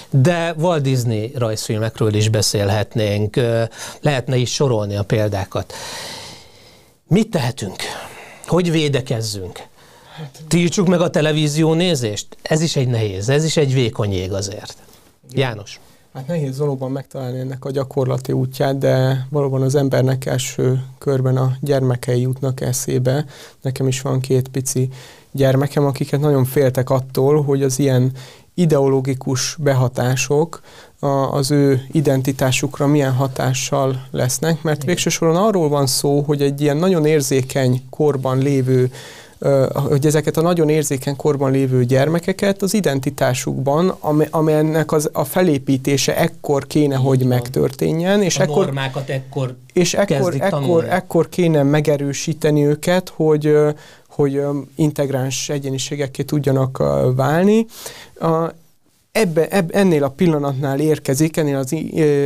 [0.10, 3.40] De Walt Disney rajzfilmekről is beszélhetnénk,
[4.02, 5.74] lehetne is sor sorolni a példákat.
[7.08, 7.76] Mit tehetünk?
[8.48, 9.60] Hogy védekezzünk?
[10.48, 12.38] Tiltsuk meg a televízió nézést?
[12.42, 14.78] Ez is egy nehéz, ez is egy vékony ég azért.
[15.32, 15.80] János.
[16.14, 21.56] Hát nehéz valóban megtalálni ennek a gyakorlati útját, de valóban az embernek első körben a
[21.62, 23.26] gyermekei jutnak eszébe.
[23.62, 24.90] Nekem is van két pici
[25.32, 28.12] gyermekem, akiket nagyon féltek attól, hogy az ilyen
[28.54, 30.62] ideológikus behatások
[31.00, 36.62] a, az ő identitásukra milyen hatással lesznek, mert végső soron arról van szó, hogy egy
[36.62, 38.92] ilyen nagyon érzékeny korban lévő
[39.74, 43.90] hogy ezeket a nagyon érzékeny korban lévő gyermekeket az identitásukban,
[44.30, 47.28] amelynek az, a felépítése ekkor kéne, Így hogy van.
[47.28, 48.22] megtörténjen.
[48.22, 53.56] És a ekkor, normákat ekkor És ekkor, ekkor, ekkor kéne megerősíteni őket, hogy
[54.08, 54.42] hogy
[54.76, 56.84] integráns egyéniségekké tudjanak
[57.16, 57.66] válni
[59.18, 61.74] ebbe, eb, ennél a pillanatnál érkezik, ennél az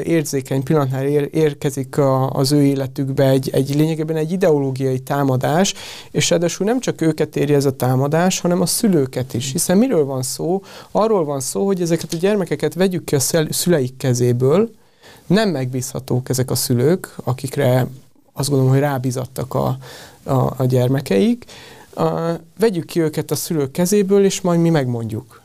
[0.04, 5.74] érzékeny pillanatnál ér, érkezik a, az ő életükbe egy, egy lényegében egy ideológiai támadás,
[6.12, 9.52] és ráadásul nem csak őket éri ez a támadás, hanem a szülőket is.
[9.52, 10.62] Hiszen miről van szó?
[10.92, 14.72] Arról van szó, hogy ezeket a gyermekeket vegyük ki a szüleik kezéből,
[15.28, 17.88] nem megbízhatók ezek a szülők, akikre
[18.34, 19.78] azt gondolom, hogy rábízattak a,
[20.24, 21.46] a, a gyermekeik,
[21.96, 22.10] a,
[22.60, 25.41] vegyük ki őket a szülők kezéből, és majd mi megmondjuk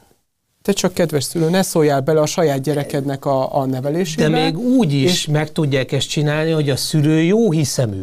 [0.67, 4.23] te csak kedves szülő, ne szóljál bele a saját gyerekednek a, a nevelésébe.
[4.23, 5.27] De még úgy is és...
[5.27, 8.03] meg tudják ezt csinálni, hogy a szülő jó hiszemű.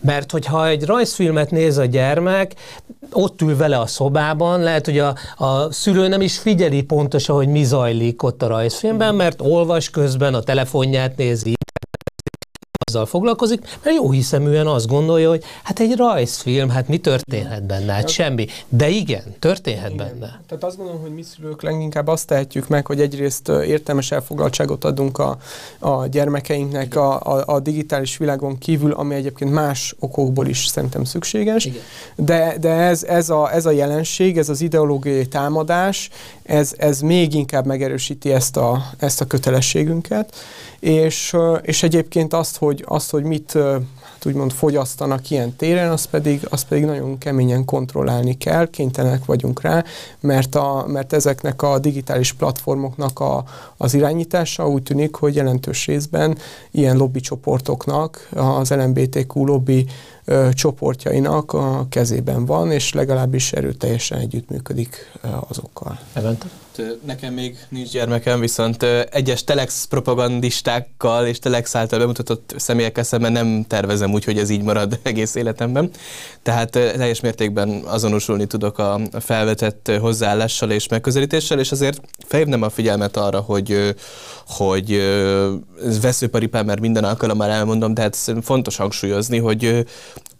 [0.00, 2.54] Mert hogyha egy rajzfilmet néz a gyermek,
[3.12, 7.48] ott ül vele a szobában, lehet, hogy a, a szülő nem is figyeli pontosan, hogy
[7.48, 11.54] mi zajlik ott a rajzfilmben, mert olvas közben, a telefonját nézi,
[12.92, 17.92] azzal foglalkozik, mert jó hiszeműen azt gondolja, hogy hát egy rajzfilm, hát mi történhet benne?
[17.92, 18.46] Hát semmi.
[18.68, 20.06] De igen, történhet igen.
[20.06, 20.40] benne.
[20.46, 25.18] Tehát azt gondolom, hogy mi szülők leginkább azt tehetjük meg, hogy egyrészt értelmes elfoglaltságot adunk
[25.18, 25.36] a,
[25.78, 31.64] a gyermekeinknek a, a, a digitális világon kívül, ami egyébként más okokból is szerintem szükséges.
[31.64, 31.80] Igen.
[32.16, 36.10] De, de ez, ez, a, ez a jelenség, ez az ideológiai támadás,
[36.42, 40.34] ez, ez még inkább megerősíti ezt a, ezt a kötelességünket
[40.82, 43.52] és, és egyébként azt, hogy, azt, hogy mit
[44.02, 49.60] hát úgymond fogyasztanak ilyen téren, azt pedig, azt pedig nagyon keményen kontrollálni kell, kénytelenek vagyunk
[49.60, 49.84] rá,
[50.20, 53.44] mert, a, mert ezeknek a digitális platformoknak a,
[53.76, 56.38] az irányítása úgy tűnik, hogy jelentős részben
[56.70, 59.86] ilyen lobbycsoportoknak, az LMBTQ lobby
[60.32, 65.98] ö, csoportjainak a kezében van, és legalábbis erőteljesen együttműködik ö, azokkal.
[66.12, 66.46] Evente?
[67.04, 73.64] Nekem még nincs gyermekem, viszont egyes telex propagandistákkal és telex által bemutatott személyekkel szemben nem
[73.68, 75.90] tervezem úgy, hogy ez így marad egész életemben.
[76.42, 83.16] Tehát teljes mértékben azonosulni tudok a felvetett hozzáállással és megközelítéssel, és azért felhívnám a figyelmet
[83.16, 83.94] arra, hogy,
[84.46, 84.92] hogy
[85.84, 89.84] ez veszőparipám, mert minden alkalommal elmondom, de hát fontos hangsúlyozni, hogy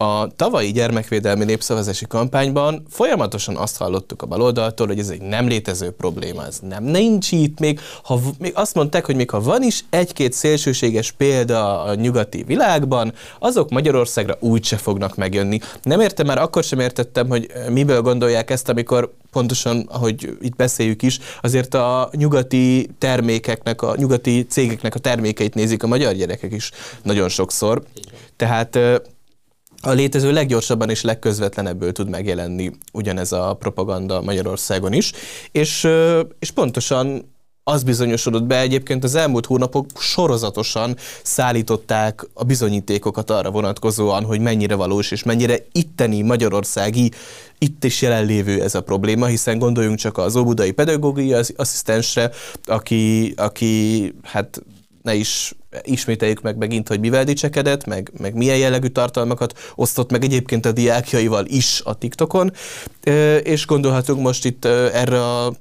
[0.02, 5.90] a tavalyi gyermekvédelmi népszavazási kampányban folyamatosan azt hallottuk a baloldaltól, hogy ez egy nem létező
[5.90, 9.84] probléma, ez nem nincs itt, még, ha, még azt mondták, hogy még ha van is
[9.90, 15.58] egy-két szélsőséges példa a nyugati világban, azok Magyarországra úgyse fognak megjönni.
[15.82, 21.02] Nem értem már, akkor sem értettem, hogy miből gondolják ezt, amikor pontosan, ahogy itt beszéljük
[21.02, 26.70] is, azért a nyugati termékeknek, a nyugati cégeknek a termékeit nézik a magyar gyerekek is
[27.02, 27.82] nagyon sokszor.
[28.36, 28.78] Tehát
[29.82, 35.12] a létező leggyorsabban és legközvetlenebből tud megjelenni ugyanez a propaganda Magyarországon is,
[35.52, 35.88] és,
[36.38, 37.30] és pontosan
[37.64, 44.74] az bizonyosodott be egyébként az elmúlt hónapok sorozatosan szállították a bizonyítékokat arra vonatkozóan, hogy mennyire
[44.74, 47.10] valós és mennyire itteni magyarországi,
[47.58, 52.30] itt is jelenlévő ez a probléma, hiszen gondoljunk csak az óbudai pedagógiai asszisztensre,
[52.64, 54.62] aki, aki hát
[55.02, 60.24] ne is ismételjük meg megint, hogy mivel dicsekedett, meg, meg milyen jellegű tartalmakat osztott meg
[60.24, 62.52] egyébként a diákjaival is a TikTokon,
[63.42, 65.52] és gondolhatunk most itt erre a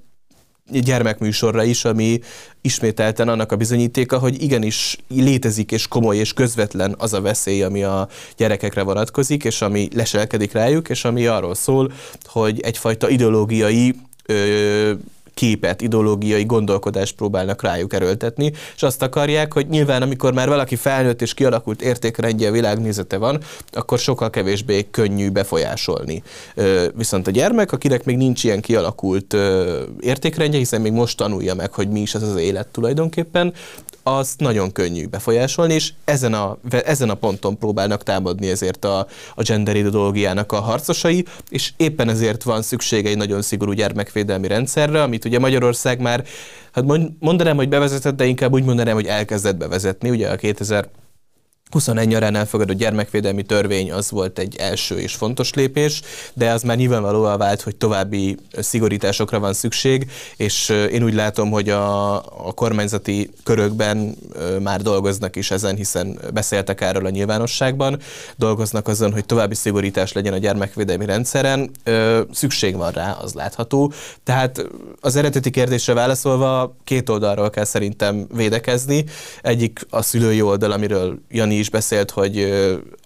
[0.79, 2.19] gyermekműsorra is, ami
[2.61, 7.83] ismételten annak a bizonyítéka, hogy igenis létezik és komoly és közvetlen az a veszély, ami
[7.83, 11.91] a gyerekekre vonatkozik, és ami leselkedik rájuk, és ami arról szól,
[12.23, 13.95] hogy egyfajta ideológiai
[14.25, 14.91] ö,
[15.41, 21.21] képet, ideológiai gondolkodást próbálnak rájuk erőltetni, és azt akarják, hogy nyilván amikor már valaki felnőtt
[21.21, 23.39] és kialakult értékrendje, világnézete van,
[23.71, 26.23] akkor sokkal kevésbé könnyű befolyásolni.
[26.95, 29.35] Viszont a gyermek, akinek még nincs ilyen kialakult
[29.99, 33.53] értékrendje, hiszen még most tanulja meg, hogy mi is az az élet tulajdonképpen,
[34.03, 39.41] azt nagyon könnyű befolyásolni, és ezen a, ezen a ponton próbálnak támadni ezért a, a
[39.41, 45.25] gender ideológiának a harcosai, és éppen ezért van szüksége egy nagyon szigorú gyermekvédelmi rendszerre, amit
[45.25, 46.23] ugye Magyarország már,
[46.71, 46.85] hát
[47.19, 50.89] mondanám, hogy bevezetett, de inkább úgy mondanám, hogy elkezdett bevezetni, ugye a 2000
[51.71, 56.01] 21 nyarán elfogadott gyermekvédelmi törvény az volt egy első és fontos lépés,
[56.33, 61.69] de az már nyilvánvalóan vált, hogy további szigorításokra van szükség, és én úgy látom, hogy
[61.69, 62.15] a,
[62.47, 64.15] a kormányzati körökben
[64.59, 67.99] már dolgoznak is ezen, hiszen beszéltek erről a nyilvánosságban,
[68.35, 71.71] dolgoznak azon, hogy további szigorítás legyen a gyermekvédelmi rendszeren,
[72.31, 73.93] szükség van rá, az látható.
[74.23, 74.65] Tehát
[75.01, 79.05] az eredeti kérdésre válaszolva két oldalról kell szerintem védekezni.
[79.41, 82.51] Egyik a szülői oldal, amiről Jani is beszélt, hogy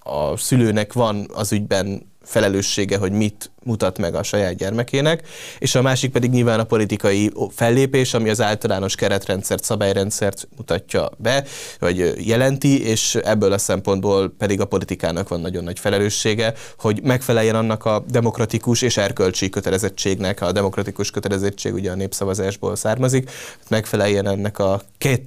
[0.04, 5.28] a szülőnek van az ügyben felelőssége, hogy mit mutat meg a saját gyermekének,
[5.60, 11.44] és a másik pedig nyilván a politikai fellépés, ami az általános keretrendszert, szabályrendszert mutatja be,
[11.80, 17.56] vagy jelenti, és ebből a szempontból pedig a politikának van nagyon nagy felelőssége, hogy megfeleljen
[17.56, 23.32] annak a demokratikus és erkölcsi kötelezettségnek, a demokratikus kötelezettség ugye a népszavazásból származik,
[23.70, 24.82] megfeleljen ennek a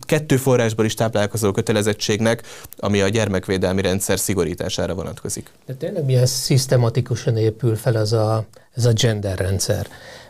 [0.07, 2.43] kettő forrásból is táplálkozó kötelezettségnek,
[2.77, 5.51] ami a gyermekvédelmi rendszer szigorítására vonatkozik.
[5.67, 8.28] De tényleg milyen szisztematikusan épül fel ez a,
[8.75, 9.87] ez a gender rendszer?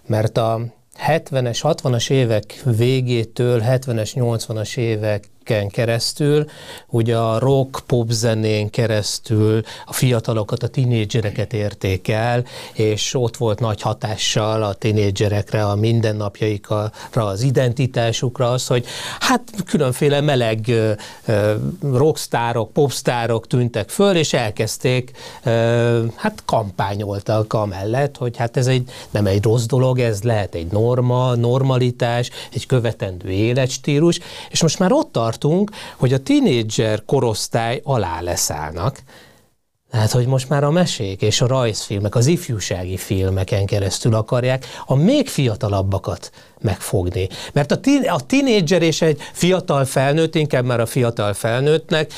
[0.07, 0.61] Mert a
[1.07, 6.47] 70-es, 60-as évek végétől 70-es, 80-as évek éveken keresztül,
[6.89, 13.61] ugye a rock, pop zenén keresztül a fiatalokat, a tinédzsereket érték el, és ott volt
[13.61, 18.87] nagy hatással a tinédzserekre, a mindennapjaikra, az identitásukra az, hogy
[19.21, 20.73] hát különféle meleg
[21.83, 25.11] rockstárok, popstárok tűntek föl, és elkezdték,
[26.15, 31.35] hát kampányoltak amellett, hogy hát ez egy, nem egy rossz dolog, ez lehet egy norma,
[31.35, 38.21] normalitás, egy követendő életstílus, és most már ott tart, tartunk, hogy a tinédzser korosztály alá
[38.21, 39.03] leszállnak,
[39.91, 44.95] tehát, hogy most már a mesék és a rajzfilmek, az ifjúsági filmeken keresztül akarják a
[44.95, 47.29] még fiatalabbakat megfogni.
[47.53, 52.13] Mert a, tin- a tinédzser és egy fiatal felnőtt, inkább már a fiatal felnőttnek,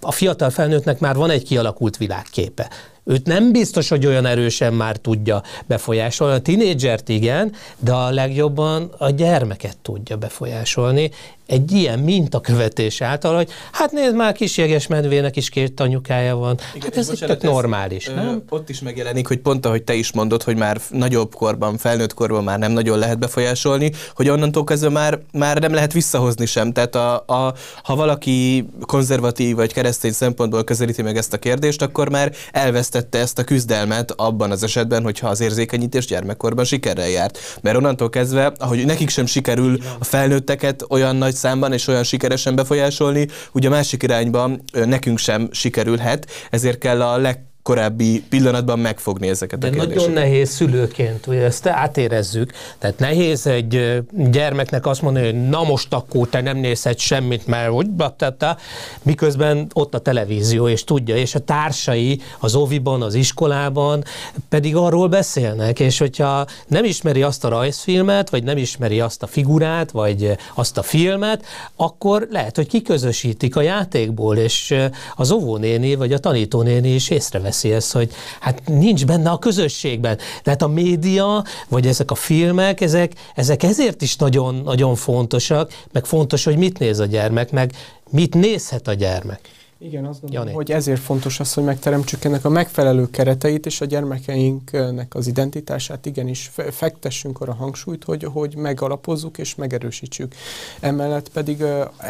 [0.00, 2.70] a fiatal felnőttnek már van egy kialakult világképe.
[3.04, 6.34] Őt nem biztos, hogy olyan erősen már tudja befolyásolni.
[6.34, 11.10] A tinédzsert igen, de a legjobban a gyermeket tudja befolyásolni,
[11.48, 16.58] egy ilyen mintakövetés által, hogy hát nézd már, kis jeges medvének is két anyukája van.
[16.74, 18.26] Igen, hát ez bocsánat, tök normális, ez, nem?
[18.26, 22.14] Ö, ott is megjelenik, hogy pont ahogy te is mondod, hogy már nagyobb korban, felnőtt
[22.14, 26.72] korban már nem nagyon lehet befolyásolni, hogy onnantól kezdve már, már nem lehet visszahozni sem.
[26.72, 32.08] Tehát a, a, ha valaki konzervatív vagy keresztény szempontból közelíti meg ezt a kérdést, akkor
[32.08, 37.38] már elvesztette ezt a küzdelmet abban az esetben, hogyha az érzékenyítés gyermekkorban sikerrel járt.
[37.60, 42.54] Mert onnantól kezdve, ahogy nekik sem sikerül a felnőtteket olyan nagy számban és olyan sikeresen
[42.54, 49.28] befolyásolni, ugye a másik irányban nekünk sem sikerülhet, ezért kell a leg korábbi pillanatban megfogni
[49.28, 49.96] ezeket De a kérdéseket.
[49.96, 52.52] nagyon nehéz szülőként, hogy ezt átérezzük.
[52.78, 57.70] Tehát nehéz egy gyermeknek azt mondani, hogy na most akkor te nem nézhetsz semmit, mert
[57.70, 58.56] úgy tette,
[59.02, 64.04] miközben ott a televízió, és tudja, és a társai az oviban, az iskolában
[64.48, 69.26] pedig arról beszélnek, és hogyha nem ismeri azt a rajzfilmet, vagy nem ismeri azt a
[69.26, 71.44] figurát, vagy azt a filmet,
[71.76, 74.74] akkor lehet, hogy kiközösítik a játékból, és
[75.16, 80.18] az óvónéni, vagy a tanítónéni is észrevesz teszi hogy hát nincs benne a közösségben.
[80.42, 86.04] Tehát a média, vagy ezek a filmek, ezek, ezek ezért is nagyon, nagyon fontosak, meg
[86.04, 87.72] fontos, hogy mit néz a gyermek, meg
[88.10, 89.40] mit nézhet a gyermek.
[89.80, 90.56] Igen, azt gondolom, Jani.
[90.56, 96.06] hogy ezért fontos az, hogy megteremtsük ennek a megfelelő kereteit, és a gyermekeinknek az identitását
[96.06, 100.34] igenis fektessünk arra hangsúlyt, hogy, hogy megalapozzuk és megerősítsük.
[100.80, 101.64] Emellett pedig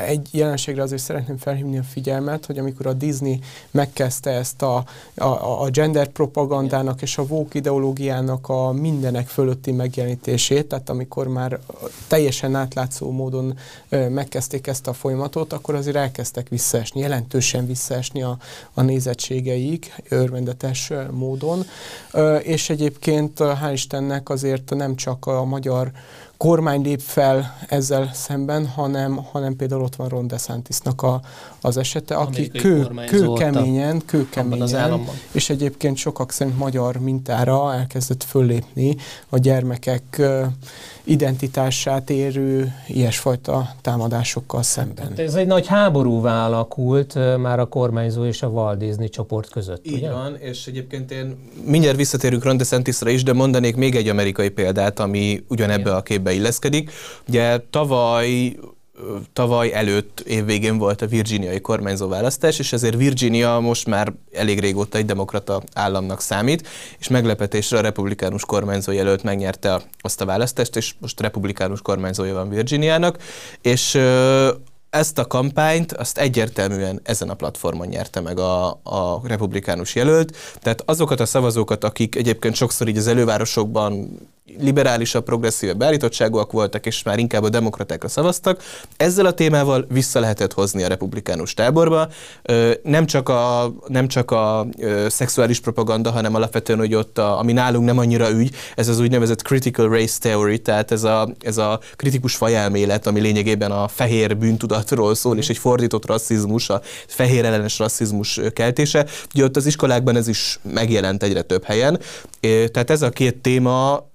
[0.06, 5.62] egy jelenségre azért szeretném felhívni a figyelmet, hogy amikor a Disney megkezdte ezt a, a,
[5.62, 11.60] a gender propagandának és a woke ideológiának a mindenek fölötti megjelenítését, tehát amikor már
[12.06, 18.38] teljesen átlátszó módon megkezdték ezt a folyamatot, akkor azért elkezdtek visszaesni jelentősen teljesen visszaesni a,
[18.74, 21.64] a nézettségeik örvendetes módon.
[22.42, 25.90] És egyébként hál' Istennek azért nem csak a magyar
[26.36, 31.20] kormány lép fel ezzel szemben, hanem, hanem például ott van Ron DeSantisnak a,
[31.60, 38.96] az esete, aki kő, kőkeményen, kőkeményen, és egyébként sokak szerint magyar mintára elkezdett föllépni
[39.28, 40.22] a gyermekek
[41.08, 45.06] identitását érő ilyesfajta támadásokkal szemben.
[45.08, 49.86] Hát ez egy nagy háborúvá alakult már a kormányzó és a Walt Disney csoport között.
[49.86, 50.12] Így ugye?
[50.12, 55.00] van, és egyébként én mindjárt visszatérünk Ron DeSantisra is, de mondanék még egy amerikai példát,
[55.00, 56.90] ami ugyanebbe a képbe illeszkedik.
[57.28, 58.56] Ugye tavaly
[59.32, 64.98] tavaly előtt évvégén volt a virginiai kormányzó választás, és ezért Virginia most már elég régóta
[64.98, 70.94] egy demokrata államnak számít, és meglepetésre a republikánus kormányzó jelölt megnyerte azt a választást, és
[71.00, 73.18] most republikánus kormányzója van Virginiának,
[73.62, 73.98] és
[74.90, 80.36] ezt a kampányt azt egyértelműen ezen a platformon nyerte meg a, a republikánus jelölt.
[80.58, 84.18] Tehát azokat a szavazókat, akik egyébként sokszor így az elővárosokban
[84.60, 88.62] liberálisabb, progresszívebb beállítottságúak voltak, és már inkább a demokratákra szavaztak.
[88.96, 92.08] Ezzel a témával vissza lehetett hozni a republikánus táborba.
[92.82, 94.66] Nem csak a, nem csak a
[95.08, 99.42] szexuális propaganda, hanem alapvetően, hogy ott, a, ami nálunk nem annyira ügy, ez az úgynevezett
[99.42, 105.14] critical race theory, tehát ez a, ez a kritikus fajelmélet, ami lényegében a fehér bűntudatról
[105.14, 109.06] szól, és egy fordított rasszizmus, a fehér ellenes rasszizmus keltése.
[109.34, 112.00] Ugye ott az iskolákban ez is megjelent egyre több helyen.
[112.40, 114.08] Tehát ez a két téma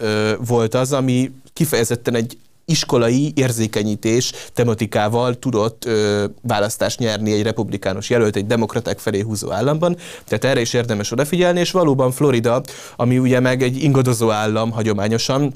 [0.45, 8.36] volt az, ami kifejezetten egy iskolai érzékenyítés tematikával tudott ö, választást nyerni egy republikánus jelölt
[8.36, 9.97] egy demokraták felé húzó államban.
[10.25, 12.62] Tehát erre is érdemes odafigyelni, és valóban Florida,
[12.95, 15.53] ami ugye meg egy ingadozó állam hagyományosan,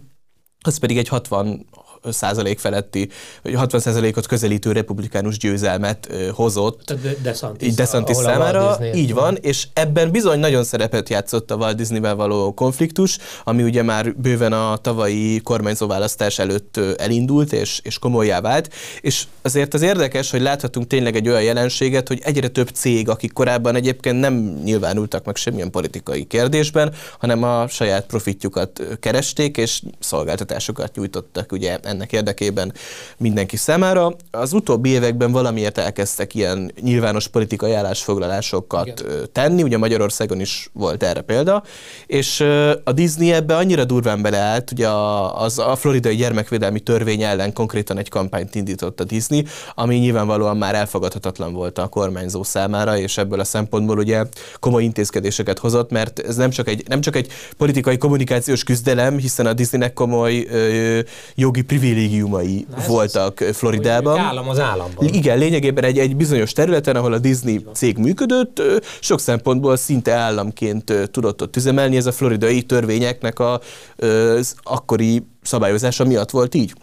[0.62, 1.66] az pedig egy 60
[2.12, 3.10] százalék feletti,
[3.44, 6.94] vagy 60 százalékot közelítő republikánus győzelmet hozott.
[7.22, 8.78] DeSantis, DeSantis számára.
[8.94, 13.84] Így van, és ebben bizony nagyon szerepet játszott a Walt Disney-vel való konfliktus, ami ugye
[13.84, 20.32] már bőven a tavalyi kormányzóválasztás előtt elindult, és, és komolyá vált, és azért az érdekes,
[20.32, 25.26] hogy láthatunk tényleg egy olyan jelenséget, hogy egyre több cég, akik korábban egyébként nem nyilvánultak
[25.26, 32.74] meg semmilyen politikai kérdésben, hanem a saját profitjukat keresték, és szolgáltatásokat nyújtottak ugye ennek érdekében
[33.18, 34.16] mindenki számára.
[34.32, 39.30] Az utóbbi években valamiért elkezdtek ilyen nyilvános politikai állásfoglalásokat Igen.
[39.32, 41.64] tenni, ugye Magyarországon is volt erre példa,
[42.06, 42.40] és
[42.84, 44.88] a Disney ebbe annyira durván beleállt, ugye
[45.34, 49.46] az a floridai gyermekvédelmi törvény ellen konkrétan egy kampányt indított a Disney,
[49.76, 54.24] ami nyilvánvalóan már elfogadhatatlan volt a kormányzó számára, és ebből a szempontból ugye
[54.60, 59.46] komoly intézkedéseket hozott, mert ez nem csak egy, nem csak egy politikai kommunikációs küzdelem, hiszen
[59.46, 61.00] a Disneynek komoly ö,
[61.36, 64.20] jogi privilégiumai voltak Floridában.
[64.20, 65.08] Állam az államban.
[65.08, 68.62] Igen, lényegében egy, egy bizonyos területen, ahol a Disney cég működött,
[69.00, 71.96] sok szempontból szinte államként tudott ott üzemelni.
[71.98, 73.60] Ez a floridai törvényeknek a,
[73.98, 76.74] az akkori szabályozása miatt volt így.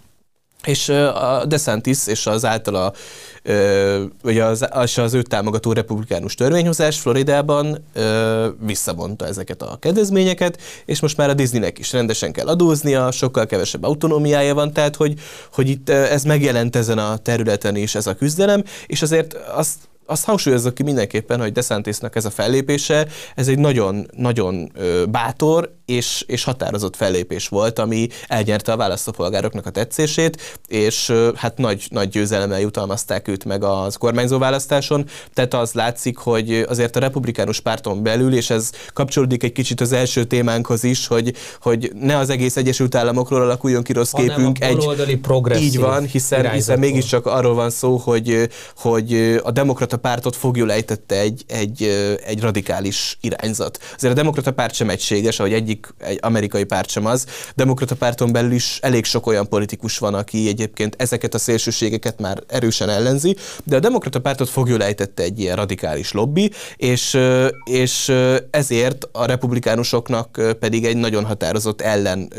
[0.64, 2.92] És a DeSantis és az általa,
[4.22, 7.84] vagy az, az, az őt támogató republikánus törvényhozás Floridában
[8.60, 13.82] visszavonta ezeket a kedvezményeket, és most már a Disneynek is rendesen kell adóznia, sokkal kevesebb
[13.82, 15.14] autonómiája van, tehát hogy,
[15.52, 19.76] hogy itt ez megjelent ezen a területen is ez a küzdelem, és azért azt
[20.07, 24.72] azt hangsúlyozok ki mindenképpen, hogy DeSantisnak ez a fellépése, ez egy nagyon-nagyon
[25.11, 31.86] bátor és, és határozott fellépés volt, ami elnyerte a választópolgároknak a tetszését, és hát nagy,
[31.90, 37.61] nagy győzelemmel jutalmazták őt meg az kormányzó választáson, tehát az látszik, hogy azért a republikánus
[37.61, 42.30] párton belül, és ez kapcsolódik egy kicsit az első témánkhoz is, hogy, hogy ne az
[42.30, 44.61] egész Egyesült Államokról alakuljon ki rossz képünk.
[44.64, 44.76] egy,
[45.62, 51.18] így van, hiszen, hiszen mégiscsak arról van szó, hogy, hogy a demokrata pártot fogjul ejtette
[51.18, 51.82] egy, egy,
[52.26, 53.78] egy radikális irányzat.
[53.97, 57.26] Azért a demokrata párt sem egységes, ahogy egyik egy amerikai párt sem az.
[57.55, 62.42] Demokrata párton belül is elég sok olyan politikus van, aki egyébként ezeket a szélsőségeket már
[62.47, 67.18] erősen ellenzi, de a demokrata pártot fogjul ejtette egy ilyen radikális lobby, és,
[67.64, 68.12] és
[68.51, 72.32] ezért a republikánusoknak pedig egy nagyon határozott ellen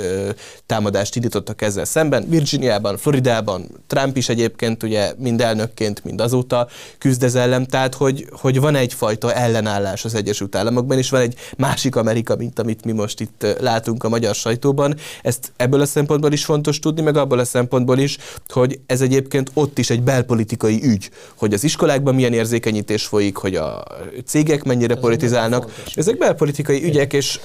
[0.65, 2.25] támadást indítottak ezzel szemben.
[2.29, 8.59] Virginiában, Floridában, Trump is egyébként ugye mind elnökként, mind azóta küzd ellen, tehát hogy, hogy
[8.59, 13.19] van egyfajta ellenállás az Egyesült Államokban, és van egy másik Amerika, mint amit mi most
[13.19, 14.95] itt látunk a magyar sajtóban.
[15.21, 18.17] Ezt ebből a szempontból is fontos tudni, meg abból a szempontból is,
[18.47, 23.55] hogy ez egyébként ott is egy belpolitikai ügy, hogy az iskolákban milyen érzékenyítés folyik, hogy
[23.55, 23.83] a
[24.25, 25.83] cégek mennyire ez politizálnak.
[25.95, 27.39] Ezek belpolitikai ügyek, és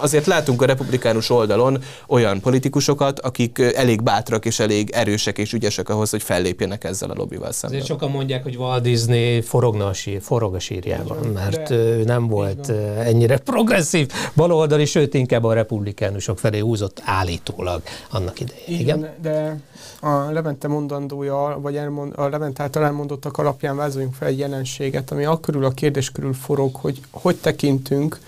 [0.00, 5.88] azért látunk a republikánus oldalon olyan politikusokat, akik elég bátrak és elég erősek és ügyesek
[5.88, 7.80] ahhoz, hogy fellépjenek ezzel a lobbival szemben.
[7.80, 12.28] Azért sokan mondják, hogy Walt Disney forogna a sír, forog a sírjában, mert ő nem
[12.28, 18.80] volt ennyire progresszív baloldali, sőt inkább a republikánusok felé húzott állítólag annak idején.
[18.80, 19.14] Igen, Igen?
[19.22, 19.60] de
[20.00, 25.24] a Levente mondandója, vagy elmond, a Levente által elmondottak alapján vázoljunk fel egy jelenséget, ami
[25.24, 28.18] akkörül a kérdés körül forog, hogy hogy tekintünk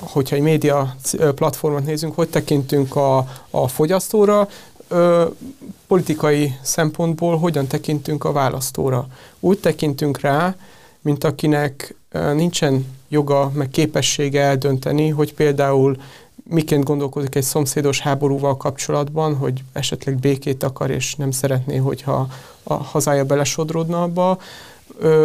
[0.00, 0.94] hogyha egy média
[1.34, 4.48] platformot nézünk, hogy tekintünk a, a fogyasztóra,
[4.94, 5.26] ö,
[5.86, 9.06] politikai szempontból hogyan tekintünk a választóra.
[9.40, 10.54] Úgy tekintünk rá,
[11.00, 15.96] mint akinek ö, nincsen joga, meg képessége eldönteni, hogy például
[16.48, 22.28] miként gondolkodik egy szomszédos háborúval kapcsolatban, hogy esetleg békét akar, és nem szeretné, hogyha
[22.62, 24.38] a hazája belesodródna abba,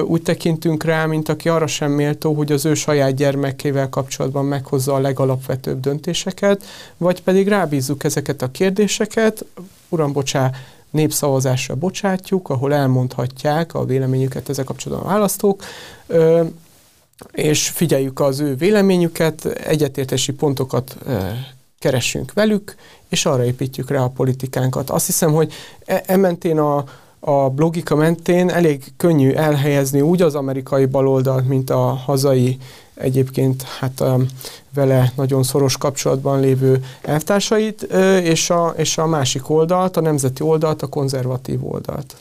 [0.05, 4.93] úgy tekintünk rá, mint aki arra sem méltó, hogy az ő saját gyermekével kapcsolatban meghozza
[4.93, 6.63] a legalapvetőbb döntéseket,
[6.97, 9.45] vagy pedig rábízzuk ezeket a kérdéseket,
[9.89, 10.51] uram, bocsá,
[10.91, 15.63] népszavazásra bocsátjuk, ahol elmondhatják a véleményüket ezzel kapcsolatban a választók,
[17.31, 20.97] és figyeljük az ő véleményüket, egyetértési pontokat
[21.79, 22.75] keresünk velük,
[23.09, 24.89] és arra építjük rá a politikánkat.
[24.89, 25.53] Azt hiszem, hogy
[25.85, 26.83] e, e mentén a,
[27.19, 32.57] a blogika mentén elég könnyű elhelyezni úgy az amerikai baloldalt, mint a hazai
[32.93, 34.03] egyébként hát
[34.73, 37.81] vele nagyon szoros kapcsolatban lévő elvtársait,
[38.23, 42.15] és a, és a másik oldalt, a nemzeti oldalt, a konzervatív oldalt.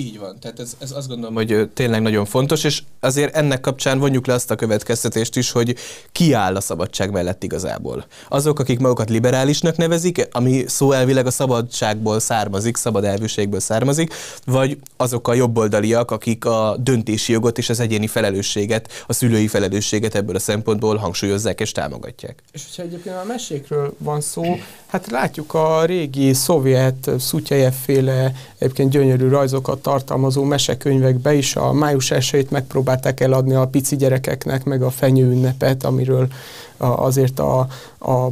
[0.00, 3.98] Így van, tehát ez, ez azt gondolom, hogy tényleg nagyon fontos, és azért ennek kapcsán
[3.98, 5.74] vonjuk le azt a következtetést is, hogy
[6.12, 8.06] ki áll a szabadság mellett igazából.
[8.28, 14.78] Azok, akik magukat liberálisnak nevezik, ami szó elvileg a szabadságból származik, szabad elvűségből származik, vagy
[14.96, 20.36] azok a jobboldaliak, akik a döntési jogot és az egyéni felelősséget, a szülői felelősséget ebből
[20.36, 22.42] a szempontból hangsúlyozzák és támogatják.
[22.52, 28.90] És hogyha egyébként a mesékről van szó, hát látjuk a régi szovjet, Szutyejev féle egyébként
[28.90, 34.90] gyönyörű rajzokat tartalmazó mesekönyvekbe is a május 1 megpróbálták eladni a pici gyerekeknek, meg a
[34.90, 36.28] fenyő ünnepet, amiről
[36.76, 37.58] azért a,
[38.00, 38.28] a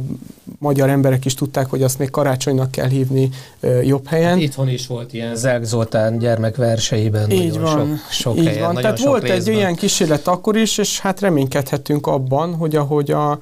[0.59, 3.29] magyar emberek is tudták, hogy azt még karácsonynak kell hívni
[3.83, 4.29] jobb helyen.
[4.29, 7.31] Hát itthon is volt ilyen Zelk Zoltán gyermekverseiben.
[7.31, 8.75] Így van, sok, sok így helyen, van.
[8.75, 9.53] Tehát sok volt részben.
[9.53, 13.39] egy olyan kísérlet akkor is, és hát reménykedhetünk abban, hogy ahogy a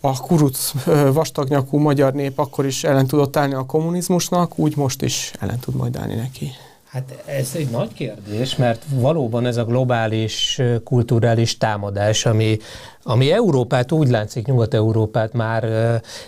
[0.00, 0.72] a kuruc
[1.12, 5.74] vastagnyakú magyar nép akkor is ellen tudott állni a kommunizmusnak, úgy most is ellen tud
[5.74, 6.50] majd állni neki.
[6.98, 12.58] Hát ez egy nagy kérdés, mert valóban ez a globális kulturális támadás, ami,
[13.02, 15.68] ami Európát úgy látszik, Nyugat-Európát már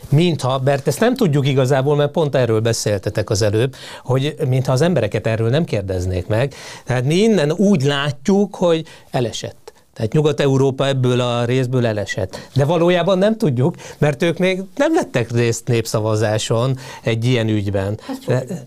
[0.09, 4.81] mintha, mert ezt nem tudjuk igazából, mert pont erről beszéltetek az előbb, hogy mintha az
[4.81, 6.55] embereket erről nem kérdeznék meg.
[6.85, 9.60] Tehát mi innen úgy látjuk, hogy elesett
[10.01, 12.49] tehát Nyugat-Európa ebből a részből elesett.
[12.55, 17.99] De valójában nem tudjuk, mert ők még nem vettek részt népszavazáson egy ilyen ügyben.
[18.01, 18.67] Hát, De,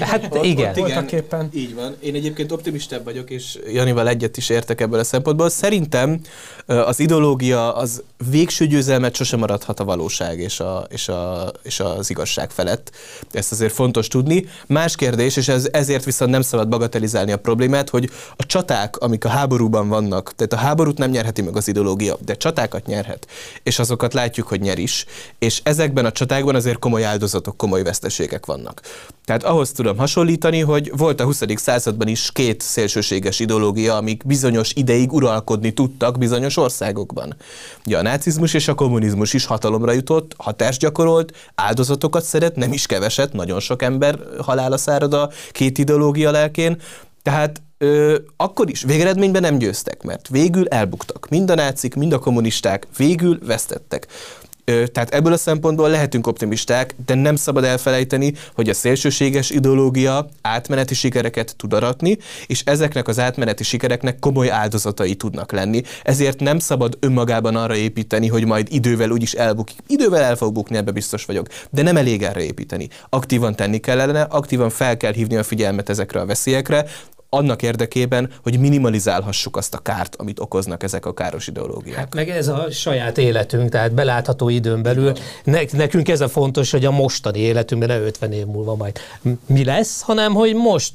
[0.00, 0.70] hát ott, igen.
[0.70, 1.50] Ott igen.
[1.54, 1.94] Így van.
[2.00, 5.48] Én egyébként optimistább vagyok, és Janival egyet is értek ebből a szempontból.
[5.48, 6.20] Szerintem
[6.66, 12.10] az ideológia az végső győzelmet sosem maradhat a valóság és, a, és, a, és az
[12.10, 12.90] igazság felett.
[13.30, 14.46] Ezt azért fontos tudni.
[14.66, 19.24] Más kérdés, és ez, ezért viszont nem szabad bagatelizálni a problémát, hogy a csaták, amik
[19.24, 23.26] a háborúban vannak, tehát a háborút nem nyerheti meg az ideológia, de csatákat nyerhet,
[23.62, 25.06] és azokat látjuk, hogy nyer is,
[25.38, 28.80] és ezekben a csatákban azért komoly áldozatok, komoly veszteségek vannak.
[29.24, 31.42] Tehát ahhoz tudom hasonlítani, hogy volt a 20.
[31.54, 37.36] században is két szélsőséges ideológia, amik bizonyos ideig uralkodni tudtak bizonyos országokban.
[37.86, 42.86] Ugye a nácizmus és a kommunizmus is hatalomra jutott, hatást gyakorolt, áldozatokat szeret, nem is
[42.86, 46.80] keveset, nagyon sok ember halála szárad a két ideológia lelkén,
[47.22, 51.26] tehát ö, akkor is végeredményben nem győztek, mert végül elbuktak.
[51.30, 54.06] Mind a nácik, mind a kommunisták végül vesztettek.
[54.66, 60.28] Ö, tehát ebből a szempontból lehetünk optimisták, de nem szabad elfelejteni, hogy a szélsőséges ideológia
[60.42, 65.82] átmeneti sikereket tud aratni, és ezeknek az átmeneti sikereknek komoly áldozatai tudnak lenni.
[66.02, 69.78] Ezért nem szabad önmagában arra építeni, hogy majd idővel úgyis elbukik.
[69.86, 71.46] Idővel el fog bukni, ebbe biztos vagyok.
[71.70, 72.88] De nem elég erre építeni.
[73.08, 76.86] Aktívan tenni kellene, aktívan fel kell hívni a figyelmet ezekre a veszélyekre,
[77.34, 81.96] annak érdekében, hogy minimalizálhassuk azt a kárt, amit okoznak ezek a káros ideológiák.
[81.96, 85.12] Hát meg ez a saját életünk, tehát belátható időn belül.
[85.44, 88.98] Ne, nekünk ez a fontos, hogy a mostani életünkben ne 50 év múlva majd
[89.46, 90.94] mi lesz, hanem hogy most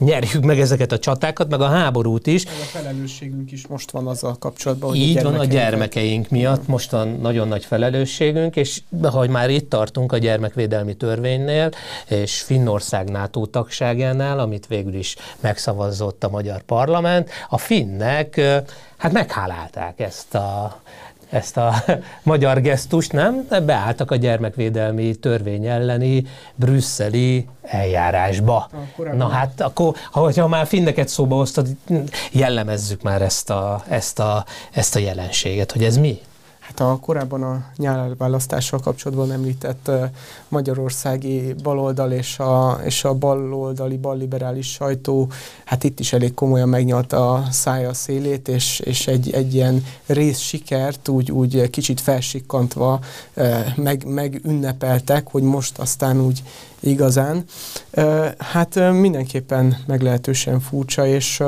[0.00, 2.44] nyerjük meg ezeket a csatákat, meg a háborút is.
[2.44, 6.90] A felelősségünk is most van azzal kapcsolatban, hogy Így a van a gyermekeink miatt, most
[6.90, 11.70] van nagyon nagy felelősségünk, és hogy már itt tartunk a gyermekvédelmi törvénynél,
[12.08, 18.40] és Finnország NATO tagságánál, amit végül is megszavazott a magyar parlament, a finnek
[18.96, 20.80] hát meghálálták ezt a
[21.30, 21.74] ezt a
[22.22, 23.46] magyar gesztust, nem?
[23.66, 28.70] Beálltak a gyermekvédelmi törvény elleni brüsszeli eljárásba.
[29.16, 31.68] Na hát akkor, ha már finneket szóba hoztad,
[32.32, 36.20] jellemezzük már ezt a, ezt, a, ezt a jelenséget, hogy ez mi?
[36.70, 39.90] Hát a korábban a nyárválasztással kapcsolatban említett
[40.48, 45.30] magyarországi baloldal és a, és a baloldali, balliberális sajtó,
[45.64, 50.38] hát itt is elég komolyan megnyalta a szája szélét, és, és egy, egy ilyen rész
[50.38, 53.00] sikert úgy, úgy kicsit felsikkantva
[53.76, 56.42] meg, meg ünnepeltek, hogy most aztán úgy
[56.80, 57.44] igazán.
[58.38, 61.42] Hát mindenképpen meglehetősen furcsa, és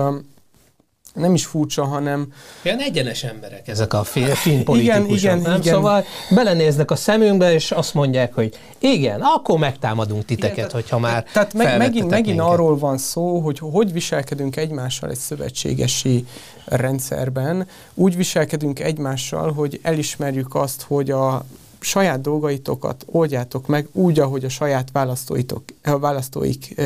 [1.14, 2.32] nem is furcsa, hanem...
[2.62, 5.60] Ilyen egyenes emberek ezek a finn politikusok, igen, igen, nem?
[5.60, 5.74] Igen.
[5.74, 11.24] Szóval belenéznek a szemünkbe, és azt mondják, hogy igen, akkor megtámadunk titeket, igen, hogyha már
[11.32, 16.26] Tehát meg, megint, megint arról van szó, hogy hogy viselkedünk egymással egy szövetségesi
[16.64, 17.66] rendszerben.
[17.94, 21.44] Úgy viselkedünk egymással, hogy elismerjük azt, hogy a
[21.82, 26.80] saját dolgaitokat oldjátok meg úgy, ahogy a saját választóitok, a választóik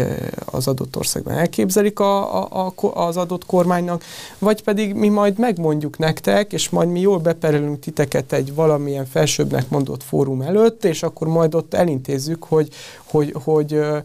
[0.45, 4.05] az adott országban elképzelik a, a, a, az adott kormánynak,
[4.39, 9.69] vagy pedig mi majd megmondjuk nektek, és majd mi jól beperelünk titeket egy valamilyen felsőbbnek
[9.69, 12.69] mondott fórum előtt, és akkor majd ott elintézzük, hogy,
[13.05, 14.03] hogy, hogy, hogy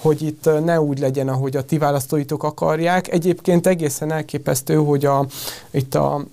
[0.00, 3.12] hogy itt ne úgy legyen, ahogy a ti választóitok akarják.
[3.12, 5.26] Egyébként egészen elképesztő, hogy a,
[5.70, 6.24] itt a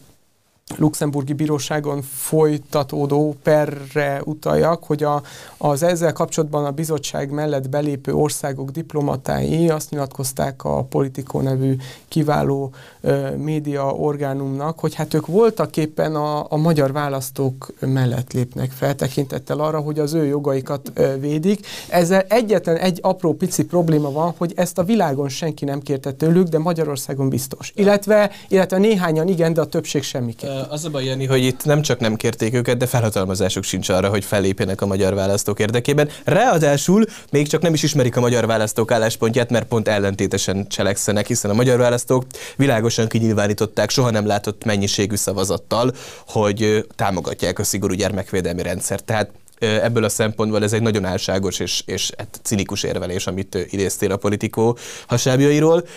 [0.76, 5.22] luxemburgi bíróságon folytatódó perre utaljak, hogy a,
[5.57, 11.76] az ezzel kapcsolatban a bizottság mellett belépő országok diplomatái azt nyilatkozták a Politico nevű
[12.07, 18.72] kiváló ö, média orgánumnak, hogy hát ők voltak éppen a, a magyar választók mellett lépnek
[18.72, 21.68] fel, tekintettel arra, hogy az ő jogaikat ö, védik.
[21.89, 26.47] Ezzel egyetlen egy apró pici probléma van, hogy ezt a világon senki nem kérte tőlük,
[26.47, 27.72] de Magyarországon biztos.
[27.76, 30.56] Illetve, illetve néhányan igen, de a többség semmiképp.
[30.69, 34.09] Az a baj, Jani, hogy itt nem csak nem kérték őket, de felhatalmazásuk sincs arra,
[34.09, 36.09] hogy fellépjenek a magyar választók érdekében.
[36.23, 41.51] Ráadásul még csak nem is ismerik a magyar választók álláspontját, mert pont ellentétesen cselekszenek, hiszen
[41.51, 45.93] a magyar választók világosan kinyilvánították soha nem látott mennyiségű szavazattal,
[46.27, 49.03] hogy támogatják a szigorú gyermekvédelmi rendszert.
[49.03, 49.29] Tehát
[49.59, 54.17] ebből a szempontból ez egy nagyon álságos és, és hát cinikus érvelés, amit idéztél a
[54.17, 54.77] politikó
[55.07, 55.87] hasábjairól.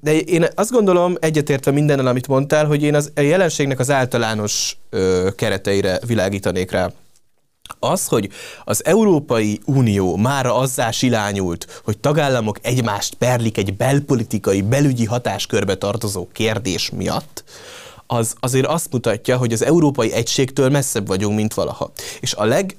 [0.00, 4.76] De én azt gondolom, egyetértve mindennel, amit mondtál, hogy én az, a jelenségnek az általános
[5.36, 6.90] kereteire világítanék rá.
[7.78, 8.28] Az, hogy
[8.64, 16.28] az Európai Unió mára azzá silányult, hogy tagállamok egymást perlik egy belpolitikai, belügyi hatáskörbe tartozó
[16.32, 17.44] kérdés miatt,
[18.10, 21.92] az azért azt mutatja, hogy az európai egységtől messzebb vagyunk, mint valaha.
[22.20, 22.76] És a leg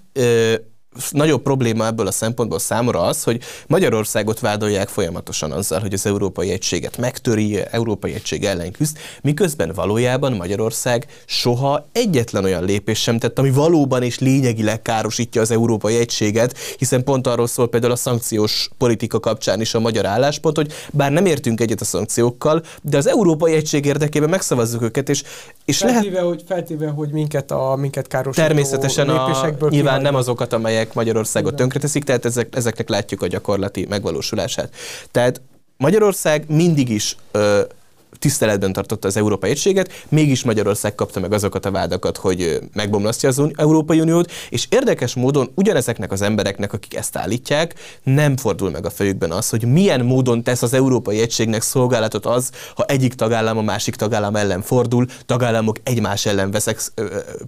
[1.12, 6.52] nagyobb probléma ebből a szempontból számomra az, hogy Magyarországot vádolják folyamatosan azzal, hogy az európai
[6.52, 13.40] egységet megtöri, európai egység ellen küzd, miközben valójában Magyarország soha egyetlen olyan lépés sem tett,
[13.40, 18.70] ami valóban és lényegileg károsítja az európai egységet, hiszen pont arról szól például a szankciós
[18.78, 23.08] politika kapcsán is a magyar álláspont, hogy bár nem értünk egyet a szankciókkal, de az
[23.08, 25.24] európai egység érdekében megszavazzuk őket, és,
[25.66, 26.28] és feltéve, lehet...
[26.28, 31.56] hogy, feltéve, hogy minket, a, minket károsító Természetesen a, nyilván nem azokat, amelyek amelyek Magyarországot
[31.56, 34.76] tönkreteszik, tehát ezek, ezeknek látjuk a gyakorlati megvalósulását.
[35.12, 35.42] Tehát
[35.78, 37.62] Magyarország mindig is ö,
[38.20, 43.42] tiszteletben tartotta az Európai Egységet, mégis Magyarország kapta meg azokat a vádakat, hogy megbomlasztja az
[43.56, 48.90] Európai Uniót, és érdekes módon ugyanezeknek az embereknek, akik ezt állítják, nem fordul meg a
[48.90, 53.62] fejükben az, hogy milyen módon tesz az Európai Egységnek szolgálatot az, ha egyik tagállam a
[53.62, 56.82] másik tagállam ellen fordul, tagállamok egymás ellen veszek,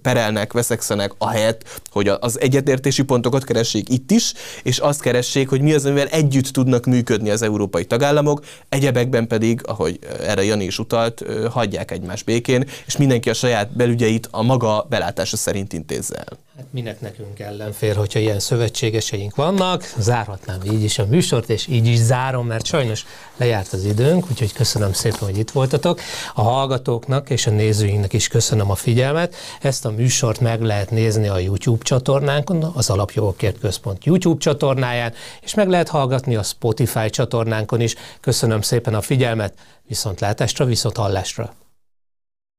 [0.02, 4.32] perelnek, veszekszenek, ahelyett, hogy az egyetértési pontokat keressék itt is,
[4.62, 9.60] és azt keressék, hogy mi az, amivel együtt tudnak működni az európai tagállamok, egyebekben pedig,
[9.64, 14.86] ahogy erre Jani is utalt, hagyják egymás békén, és mindenki a saját belügyeit a maga
[14.88, 16.38] belátása szerint intézze el.
[16.56, 19.92] Hát minek nekünk ellenfér, hogyha ilyen szövetségeseink vannak.
[19.98, 23.04] Zárhatnám így is a műsort, és így is zárom, mert sajnos
[23.36, 26.00] lejárt az időnk, úgyhogy köszönöm szépen, hogy itt voltatok.
[26.34, 29.34] A hallgatóknak és a nézőinknek is köszönöm a figyelmet.
[29.60, 35.54] Ezt a műsort meg lehet nézni a YouTube csatornánkon, az Alapjogokért Központ YouTube csatornáján, és
[35.54, 37.94] meg lehet hallgatni a Spotify csatornánkon is.
[38.20, 39.54] Köszönöm szépen a figyelmet,
[39.92, 41.61] viszontlátásra, viszont hallásra!